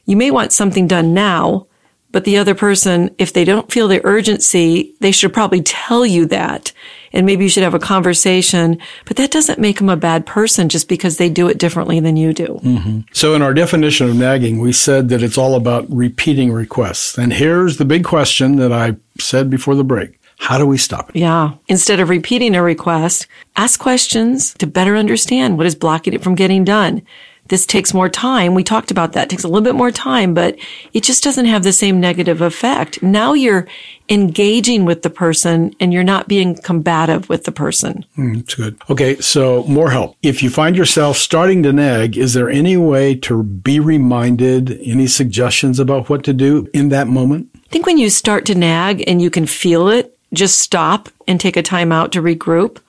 You 0.06 0.16
may 0.16 0.32
want 0.32 0.54
something 0.54 0.88
done 0.88 1.14
now, 1.14 1.68
but 2.14 2.24
the 2.24 2.38
other 2.38 2.56
person, 2.56 3.14
if 3.18 3.34
they 3.34 3.44
don't 3.44 3.72
feel 3.72 3.90
the 3.90 4.06
urgency, 4.06 4.96
they 5.02 5.12
should 5.12 5.34
probably 5.34 5.62
tell 5.62 6.06
you 6.06 6.28
that. 6.28 6.72
And 7.12 7.26
maybe 7.26 7.44
you 7.44 7.50
should 7.50 7.64
have 7.64 7.74
a 7.74 7.80
conversation, 7.80 8.80
but 9.06 9.18
that 9.18 9.32
doesn't 9.32 9.60
make 9.60 9.80
them 9.80 9.90
a 9.90 9.98
bad 9.98 10.26
person 10.26 10.70
just 10.70 10.88
because 10.88 11.18
they 11.18 11.28
do 11.28 11.48
it 11.50 11.58
differently 11.58 12.00
than 12.00 12.16
you 12.16 12.32
do. 12.32 12.60
Mm-hmm. 12.64 13.00
So 13.14 13.34
in 13.34 13.42
our 13.42 13.54
definition 13.54 14.10
of 14.10 14.16
nagging, 14.16 14.60
we 14.60 14.74
said 14.74 15.10
that 15.10 15.24
it's 15.24 15.38
all 15.38 15.56
about 15.56 15.86
repeating 15.90 16.52
requests. 16.52 17.18
And 17.18 17.34
here's 17.34 17.78
the 17.78 17.86
big 17.86 18.04
question 18.04 18.58
that 18.58 18.72
I 18.72 18.96
said 19.20 19.50
before 19.50 19.76
the 19.76 19.84
break. 19.84 20.20
How 20.38 20.58
do 20.58 20.68
we 20.68 20.78
stop 20.78 21.10
it? 21.10 21.16
Yeah. 21.16 21.54
Instead 21.68 22.00
of 22.00 22.10
repeating 22.10 22.56
a 22.56 22.62
request, 22.62 23.28
ask 23.56 23.80
questions 23.80 24.54
to 24.56 24.68
better 24.68 24.96
understand 24.96 25.58
what 25.58 25.66
is 25.66 25.76
blocking 25.76 26.14
it 26.14 26.24
from 26.24 26.36
getting 26.36 26.64
done. 26.64 27.02
This 27.50 27.66
takes 27.66 27.94
more 27.94 28.08
time. 28.08 28.56
We 28.56 28.64
talked 28.64 28.90
about 28.90 29.14
that. 29.14 29.26
It 29.26 29.30
takes 29.30 29.44
a 29.44 29.48
little 29.48 29.62
bit 29.62 29.76
more 29.76 29.92
time, 29.92 30.34
but 30.34 30.58
it 30.94 31.04
just 31.04 31.24
doesn't 31.24 31.46
have 31.46 31.64
the 31.64 31.74
same 31.74 32.00
negative 32.00 32.42
effect. 32.42 33.04
Now 33.04 33.34
you're 33.34 33.68
engaging 34.08 34.86
with 34.86 35.02
the 35.02 35.10
person 35.10 35.76
and 35.80 35.92
you're 35.92 36.04
not 36.04 36.30
being 36.30 36.56
combative 36.56 37.28
with 37.28 37.44
the 37.44 37.52
person. 37.52 38.06
Hmm, 38.16 38.36
it's 38.36 38.56
good. 38.56 38.78
Okay, 38.90 39.18
so 39.18 39.64
more 39.64 39.92
help. 39.92 40.16
If 40.24 40.42
you 40.42 40.50
find 40.50 40.78
yourself 40.78 41.18
starting 41.18 41.64
to 41.64 41.74
nag, 41.74 42.18
is 42.18 42.34
there 42.34 42.50
any 42.50 42.78
way 42.78 43.16
to 43.16 43.44
be 43.44 43.80
reminded? 43.80 44.80
Any 44.82 45.08
suggestions 45.08 45.80
about 45.80 46.10
what 46.10 46.24
to 46.24 46.34
do 46.34 46.70
in 46.74 46.90
that 46.90 47.08
moment? 47.08 47.50
I 47.56 47.68
think 47.70 47.86
when 47.86 47.98
you 47.98 48.10
start 48.10 48.46
to 48.46 48.56
nag 48.56 49.04
and 49.08 49.22
you 49.22 49.30
can 49.30 49.48
feel 49.48 49.90
it, 49.90 50.18
just 50.34 50.60
stop 50.60 51.10
and 51.28 51.40
take 51.40 51.58
a 51.58 51.62
time 51.62 51.92
out 51.92 52.12
to 52.14 52.22
regroup. 52.22 52.80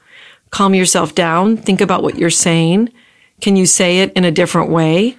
Calm 0.50 0.74
yourself 0.74 1.14
down. 1.14 1.56
Think 1.56 1.80
about 1.80 2.02
what 2.02 2.16
you're 2.16 2.30
saying. 2.30 2.92
Can 3.44 3.57
you 3.57 3.66
say 3.66 3.98
it 3.98 4.11
in 4.14 4.24
a 4.24 4.30
different 4.30 4.70
way? 4.70 5.18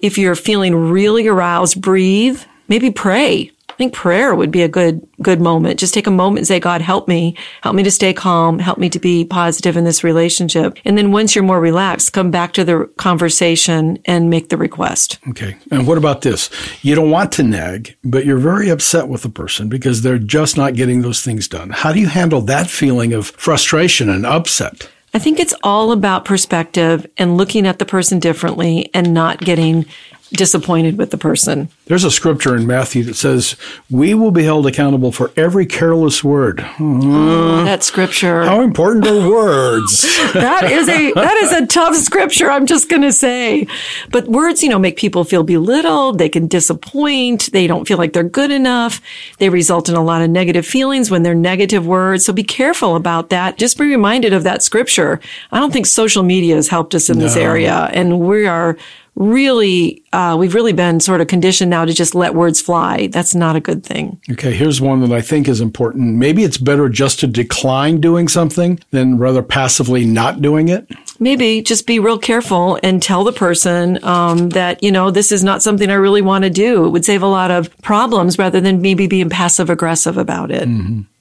If 0.00 0.16
you're 0.16 0.34
feeling 0.34 0.74
really 0.74 1.26
aroused, 1.26 1.82
breathe. 1.82 2.40
Maybe 2.66 2.90
pray. 2.90 3.52
I 3.68 3.72
think 3.74 3.92
prayer 3.92 4.34
would 4.34 4.50
be 4.50 4.62
a 4.62 4.68
good, 4.68 5.06
good 5.20 5.38
moment. 5.38 5.78
Just 5.78 5.92
take 5.92 6.06
a 6.06 6.10
moment 6.10 6.38
and 6.38 6.46
say, 6.46 6.60
God, 6.60 6.80
help 6.80 7.08
me. 7.08 7.36
Help 7.62 7.76
me 7.76 7.82
to 7.82 7.90
stay 7.90 8.14
calm. 8.14 8.58
Help 8.58 8.78
me 8.78 8.88
to 8.88 8.98
be 8.98 9.26
positive 9.26 9.76
in 9.76 9.84
this 9.84 10.02
relationship. 10.02 10.78
And 10.86 10.96
then 10.96 11.12
once 11.12 11.34
you're 11.34 11.44
more 11.44 11.60
relaxed, 11.60 12.14
come 12.14 12.30
back 12.30 12.54
to 12.54 12.64
the 12.64 12.90
conversation 12.96 13.98
and 14.06 14.30
make 14.30 14.48
the 14.48 14.56
request. 14.56 15.18
Okay. 15.28 15.54
And 15.70 15.86
what 15.86 15.98
about 15.98 16.22
this? 16.22 16.48
You 16.80 16.94
don't 16.94 17.10
want 17.10 17.32
to 17.32 17.42
nag, 17.42 17.94
but 18.02 18.24
you're 18.24 18.38
very 18.38 18.70
upset 18.70 19.08
with 19.08 19.24
the 19.24 19.28
person 19.28 19.68
because 19.68 20.00
they're 20.00 20.18
just 20.18 20.56
not 20.56 20.74
getting 20.74 21.02
those 21.02 21.20
things 21.20 21.46
done. 21.46 21.68
How 21.68 21.92
do 21.92 22.00
you 22.00 22.08
handle 22.08 22.40
that 22.40 22.70
feeling 22.70 23.12
of 23.12 23.26
frustration 23.26 24.08
and 24.08 24.24
upset? 24.24 24.88
I 25.18 25.20
think 25.20 25.40
it's 25.40 25.54
all 25.64 25.90
about 25.90 26.24
perspective 26.24 27.04
and 27.18 27.36
looking 27.36 27.66
at 27.66 27.80
the 27.80 27.84
person 27.84 28.20
differently 28.20 28.88
and 28.94 29.12
not 29.12 29.40
getting 29.40 29.84
disappointed 30.30 30.98
with 30.98 31.10
the 31.10 31.18
person. 31.18 31.68
There's 31.86 32.04
a 32.04 32.10
scripture 32.10 32.56
in 32.56 32.66
Matthew 32.66 33.04
that 33.04 33.14
says, 33.14 33.56
We 33.90 34.14
will 34.14 34.30
be 34.30 34.44
held 34.44 34.66
accountable 34.66 35.12
for 35.12 35.32
every 35.36 35.66
careless 35.66 36.22
word. 36.22 36.58
Mm, 36.58 37.64
that 37.64 37.82
scripture. 37.82 38.44
How 38.44 38.60
important 38.60 39.06
are 39.06 39.28
words? 39.28 40.02
that 40.32 40.70
is 40.70 40.88
a 40.88 41.12
that 41.12 41.36
is 41.38 41.52
a 41.52 41.66
tough 41.66 41.94
scripture 41.94 42.50
i'm 42.50 42.66
just 42.66 42.88
going 42.88 43.02
to 43.02 43.12
say 43.12 43.66
but 44.10 44.26
words 44.28 44.62
you 44.62 44.68
know 44.68 44.78
make 44.78 44.96
people 44.96 45.24
feel 45.24 45.42
belittled 45.42 46.18
they 46.18 46.28
can 46.28 46.46
disappoint 46.46 47.50
they 47.52 47.66
don't 47.66 47.86
feel 47.86 47.98
like 47.98 48.12
they're 48.12 48.22
good 48.22 48.50
enough 48.50 49.00
they 49.38 49.48
result 49.48 49.88
in 49.88 49.94
a 49.94 50.02
lot 50.02 50.22
of 50.22 50.30
negative 50.30 50.66
feelings 50.66 51.10
when 51.10 51.22
they're 51.22 51.34
negative 51.34 51.86
words 51.86 52.24
so 52.24 52.32
be 52.32 52.42
careful 52.42 52.96
about 52.96 53.30
that 53.30 53.58
just 53.58 53.78
be 53.78 53.84
reminded 53.84 54.32
of 54.32 54.42
that 54.42 54.62
scripture 54.62 55.20
i 55.52 55.58
don't 55.58 55.72
think 55.72 55.86
social 55.86 56.22
media 56.22 56.54
has 56.54 56.68
helped 56.68 56.94
us 56.94 57.08
in 57.08 57.18
this 57.18 57.36
area 57.36 57.88
and 57.92 58.20
we 58.20 58.46
are 58.46 58.76
really 59.18 60.02
uh, 60.12 60.36
we've 60.38 60.54
really 60.54 60.72
been 60.72 61.00
sort 61.00 61.20
of 61.20 61.26
conditioned 61.26 61.70
now 61.70 61.84
to 61.84 61.92
just 61.92 62.14
let 62.14 62.34
words 62.34 62.60
fly 62.60 63.08
that's 63.08 63.34
not 63.34 63.56
a 63.56 63.60
good 63.60 63.84
thing 63.84 64.18
Okay, 64.30 64.52
here's 64.54 64.80
one 64.80 65.00
that 65.00 65.12
I 65.12 65.20
think 65.20 65.48
is 65.48 65.60
important. 65.60 66.16
Maybe 66.16 66.44
it's 66.44 66.58
better 66.58 66.88
just 66.88 67.18
to 67.20 67.26
decline 67.26 68.00
doing 68.00 68.28
something 68.28 68.78
than 68.90 69.18
rather 69.18 69.42
passively 69.42 70.04
not 70.04 70.40
doing 70.40 70.68
it. 70.68 70.88
maybe 71.18 71.62
just 71.62 71.86
be 71.86 71.98
real 71.98 72.18
careful 72.18 72.78
and 72.82 73.02
tell 73.02 73.24
the 73.24 73.32
person 73.32 74.02
um, 74.04 74.50
that 74.50 74.82
you 74.82 74.92
know 74.92 75.10
this 75.10 75.32
is 75.32 75.42
not 75.42 75.62
something 75.62 75.90
I 75.90 75.94
really 75.94 76.22
want 76.22 76.44
to 76.44 76.50
do. 76.50 76.86
It 76.86 76.90
would 76.90 77.04
save 77.04 77.22
a 77.22 77.26
lot 77.26 77.50
of 77.50 77.76
problems 77.82 78.38
rather 78.38 78.60
than 78.60 78.80
maybe 78.80 79.06
being 79.06 79.28
passive 79.28 79.68
aggressive 79.70 80.16
about 80.16 80.50
it. 80.50 80.68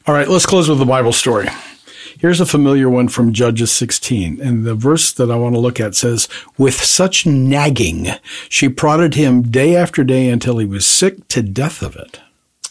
All 0.05 0.13
right, 0.13 0.27
let's 0.27 0.45
close 0.45 0.69
with 0.69 0.79
the 0.79 0.85
Bible 0.85 1.11
story. 1.13 1.47
Here's 2.19 2.41
a 2.41 2.45
familiar 2.47 2.89
one 2.89 3.09
from 3.09 3.31
Judges 3.31 3.71
16. 3.71 4.41
And 4.41 4.65
the 4.65 4.73
verse 4.73 5.11
that 5.11 5.29
I 5.29 5.35
want 5.35 5.53
to 5.53 5.59
look 5.59 5.79
at 5.79 5.95
says, 5.95 6.27
With 6.57 6.73
such 6.73 7.25
nagging, 7.27 8.07
she 8.49 8.69
prodded 8.69 9.13
him 9.13 9.43
day 9.43 9.75
after 9.75 10.03
day 10.03 10.29
until 10.29 10.57
he 10.57 10.65
was 10.65 10.85
sick 10.85 11.27
to 11.29 11.43
death 11.43 11.83
of 11.83 11.95
it. 11.95 12.19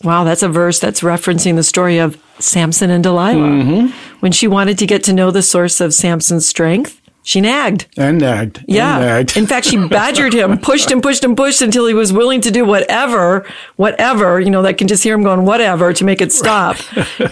Wow, 0.03 0.25
that's 0.25 0.43
a 0.43 0.49
verse 0.49 0.81
that's 0.81 1.01
referencing 1.01 1.55
the 1.55 1.63
story 1.63 1.99
of 1.99 2.21
Samson 2.39 2.91
and 2.91 3.03
Delilah. 3.03 3.41
Mm-hmm. 3.41 4.19
When 4.21 4.33
she 4.33 4.49
wanted 4.49 4.79
to 4.79 4.87
get 4.87 5.05
to 5.05 5.13
know 5.13 5.31
the 5.31 5.43
source 5.43 5.81
of 5.81 5.95
Samson's 5.95 6.47
strength, 6.47 7.01
she 7.27 7.41
nagged. 7.41 7.87
And 7.97 8.21
nagged. 8.21 8.59
and 8.59 8.67
Yeah. 8.69 8.99
nagged. 9.01 9.37
In 9.37 9.47
fact, 9.49 9.67
she 9.67 9.77
badgered 9.89 10.33
him, 10.33 10.59
pushed 10.71 10.93
and 10.93 11.03
pushed 11.03 11.25
and 11.25 11.37
pushed 11.37 11.61
until 11.61 11.87
he 11.87 11.93
was 11.93 12.13
willing 12.13 12.41
to 12.43 12.53
do 12.53 12.65
whatever, 12.65 13.45
whatever, 13.75 14.41
you 14.41 14.49
know, 14.49 14.63
that 14.63 14.79
can 14.79 14.87
just 14.87 15.03
hear 15.03 15.15
him 15.17 15.25
going, 15.25 15.45
whatever 15.45 15.93
to 15.93 16.05
make 16.05 16.21
it 16.23 16.33
stop. 16.33 16.77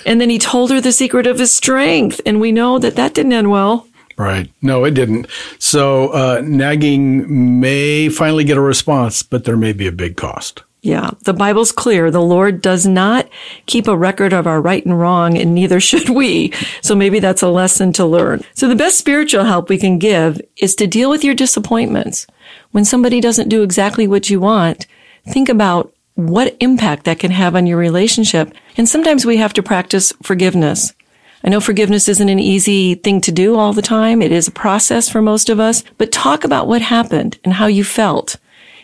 and 0.05 0.21
then 0.21 0.31
he 0.31 0.39
told 0.39 0.71
her 0.73 0.81
the 0.81 0.91
secret 0.91 1.29
of 1.29 1.39
his 1.39 1.55
strength. 1.55 2.21
And 2.27 2.41
we 2.41 2.51
know 2.51 2.81
that 2.81 2.97
that 2.97 3.15
didn't 3.15 3.33
end 3.35 3.51
well. 3.51 3.87
Right. 4.17 4.51
No, 4.63 4.85
it 4.85 4.95
didn't. 4.95 5.27
So 5.61 6.09
uh, 6.09 6.43
nagging 6.45 7.61
may 7.61 8.09
finally 8.09 8.43
get 8.45 8.57
a 8.57 8.61
response, 8.61 9.23
but 9.23 9.45
there 9.45 9.57
may 9.57 9.73
be 9.73 9.87
a 9.87 9.93
big 9.93 10.17
cost. 10.17 10.65
Yeah. 10.85 11.13
The 11.23 11.33
Bible's 11.33 11.73
clear. 11.73 12.11
The 12.11 12.21
Lord 12.21 12.61
does 12.61 12.87
not 12.87 13.27
keep 13.65 13.89
a 13.89 13.97
record 13.97 14.35
of 14.35 14.47
our 14.47 14.61
right 14.61 14.85
and 14.85 15.01
wrong, 15.01 15.39
and 15.39 15.55
neither 15.55 15.81
should 15.89 16.11
we. 16.11 16.53
So 16.83 16.95
maybe 16.95 17.21
that's 17.21 17.41
a 17.41 17.49
lesson 17.49 17.95
to 17.95 18.05
learn. 18.05 18.43
So 18.53 18.69
the 18.69 18.77
best 18.77 18.99
spiritual 18.99 19.45
help 19.45 19.71
we 19.71 19.79
can 19.79 19.99
give 19.99 20.43
is 20.59 20.75
to 20.77 20.87
deal 20.87 21.09
with 21.09 21.25
your 21.25 21.35
disappointments. 21.35 22.27
When 22.73 22.85
somebody 22.85 23.23
doesn't 23.23 23.49
do 23.49 23.63
exactly 23.63 24.07
what 24.07 24.29
you 24.29 24.41
want, 24.41 24.87
think 25.27 25.49
about 25.49 25.91
what 26.17 26.55
impact 26.61 27.05
that 27.05 27.19
can 27.19 27.31
have 27.31 27.57
on 27.57 27.67
your 27.67 27.79
relationship. 27.79 28.53
And 28.77 28.87
sometimes 28.87 29.25
we 29.25 29.39
have 29.39 29.55
to 29.55 29.63
practice 29.63 30.13
forgiveness. 30.23 30.93
I 31.43 31.49
know 31.49 31.61
forgiveness 31.61 32.09
isn't 32.11 32.29
an 32.29 32.39
easy 32.39 32.95
thing 32.95 33.23
to 33.23 33.33
do 33.33 33.57
all 33.57 33.73
the 33.73 33.81
time. 33.81 34.21
It 34.21 34.33
is 34.33 34.49
a 34.49 34.53
process 34.53 35.09
for 35.09 35.23
most 35.23 35.49
of 35.49 35.59
us, 35.59 35.83
but 35.97 36.13
talk 36.13 36.45
about 36.45 36.69
what 36.69 36.83
happened 36.83 37.39
and 37.43 37.55
how 37.55 37.69
you 37.69 37.85
felt 37.85 38.37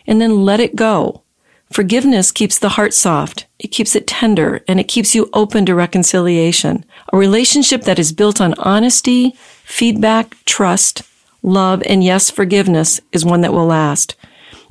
and 0.06 0.18
then 0.18 0.46
let 0.46 0.60
it 0.60 0.74
go. 0.74 1.24
Forgiveness 1.72 2.32
keeps 2.32 2.58
the 2.58 2.70
heart 2.70 2.92
soft. 2.92 3.46
It 3.60 3.68
keeps 3.68 3.94
it 3.94 4.08
tender 4.08 4.64
and 4.66 4.80
it 4.80 4.88
keeps 4.88 5.14
you 5.14 5.30
open 5.32 5.64
to 5.66 5.74
reconciliation. 5.74 6.84
A 7.12 7.16
relationship 7.16 7.82
that 7.82 7.98
is 7.98 8.12
built 8.12 8.40
on 8.40 8.54
honesty, 8.54 9.36
feedback, 9.62 10.36
trust, 10.46 11.02
love, 11.44 11.80
and 11.86 12.02
yes, 12.02 12.28
forgiveness 12.28 13.00
is 13.12 13.24
one 13.24 13.42
that 13.42 13.52
will 13.52 13.66
last. 13.66 14.16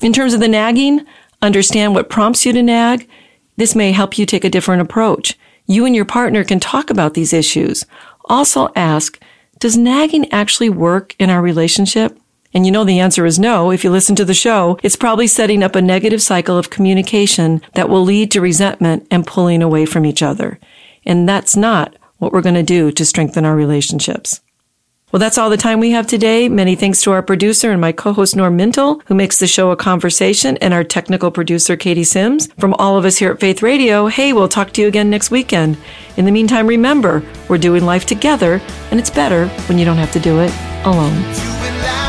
In 0.01 0.11
terms 0.11 0.33
of 0.33 0.41
the 0.41 0.49
nagging, 0.49 1.05
understand 1.41 1.95
what 1.95 2.09
prompts 2.09 2.45
you 2.45 2.51
to 2.51 2.61
nag. 2.61 3.07
This 3.55 3.75
may 3.75 3.93
help 3.93 4.17
you 4.17 4.25
take 4.25 4.43
a 4.43 4.49
different 4.49 4.81
approach. 4.81 5.37
You 5.67 5.85
and 5.85 5.95
your 5.95 6.05
partner 6.05 6.43
can 6.43 6.59
talk 6.59 6.89
about 6.89 7.13
these 7.13 7.31
issues. 7.31 7.85
Also 8.25 8.73
ask, 8.75 9.17
does 9.59 9.77
nagging 9.77 10.29
actually 10.33 10.69
work 10.69 11.15
in 11.17 11.29
our 11.29 11.41
relationship? 11.41 12.18
And 12.53 12.65
you 12.65 12.71
know 12.71 12.83
the 12.83 12.99
answer 12.99 13.25
is 13.25 13.37
no. 13.37 13.71
If 13.71 13.83
you 13.83 13.91
listen 13.91 14.15
to 14.15 14.25
the 14.25 14.33
show, 14.33 14.79
it's 14.81 14.95
probably 14.95 15.27
setting 15.27 15.63
up 15.63 15.75
a 15.75 15.81
negative 15.81 16.21
cycle 16.21 16.57
of 16.57 16.69
communication 16.69 17.61
that 17.75 17.89
will 17.89 18.03
lead 18.03 18.31
to 18.31 18.41
resentment 18.41 19.07
and 19.11 19.27
pulling 19.27 19.61
away 19.61 19.85
from 19.85 20.05
each 20.05 20.23
other. 20.23 20.59
And 21.05 21.29
that's 21.29 21.55
not 21.55 21.95
what 22.17 22.31
we're 22.31 22.41
going 22.41 22.55
to 22.55 22.63
do 22.63 22.91
to 22.91 23.05
strengthen 23.05 23.45
our 23.45 23.55
relationships. 23.55 24.41
Well, 25.11 25.19
that's 25.19 25.39
all 25.39 25.49
the 25.49 25.57
time 25.57 25.79
we 25.79 25.89
have 25.91 26.05
today. 26.05 26.49
Many 26.49 26.75
thanks 26.75 27.01
to 27.01 27.11
our 27.11 27.23
producer 27.23 27.71
and 27.71 27.81
my 27.81 27.91
co-host 27.91 28.35
Norm 28.35 28.55
Mintle, 28.55 29.01
who 29.07 29.15
makes 29.15 29.39
the 29.39 29.47
show 29.47 29.71
a 29.71 29.75
conversation, 29.75 30.55
and 30.57 30.71
our 30.71 30.83
technical 30.83 31.31
producer 31.31 31.75
Katie 31.75 32.03
Sims. 32.03 32.47
From 32.59 32.75
all 32.75 32.95
of 32.95 33.05
us 33.05 33.17
here 33.17 33.31
at 33.31 33.39
Faith 33.39 33.63
Radio, 33.63 34.05
hey, 34.05 34.33
we'll 34.33 34.47
talk 34.47 34.71
to 34.73 34.81
you 34.81 34.87
again 34.87 35.09
next 35.09 35.31
weekend. 35.31 35.77
In 36.15 36.25
the 36.25 36.31
meantime, 36.31 36.67
remember, 36.67 37.23
we're 37.47 37.57
doing 37.57 37.85
life 37.85 38.05
together, 38.05 38.61
and 38.91 38.99
it's 38.99 39.09
better 39.09 39.47
when 39.67 39.79
you 39.79 39.85
don't 39.85 39.97
have 39.97 40.11
to 40.11 40.19
do 40.19 40.41
it 40.41 40.53
alone. 40.85 42.08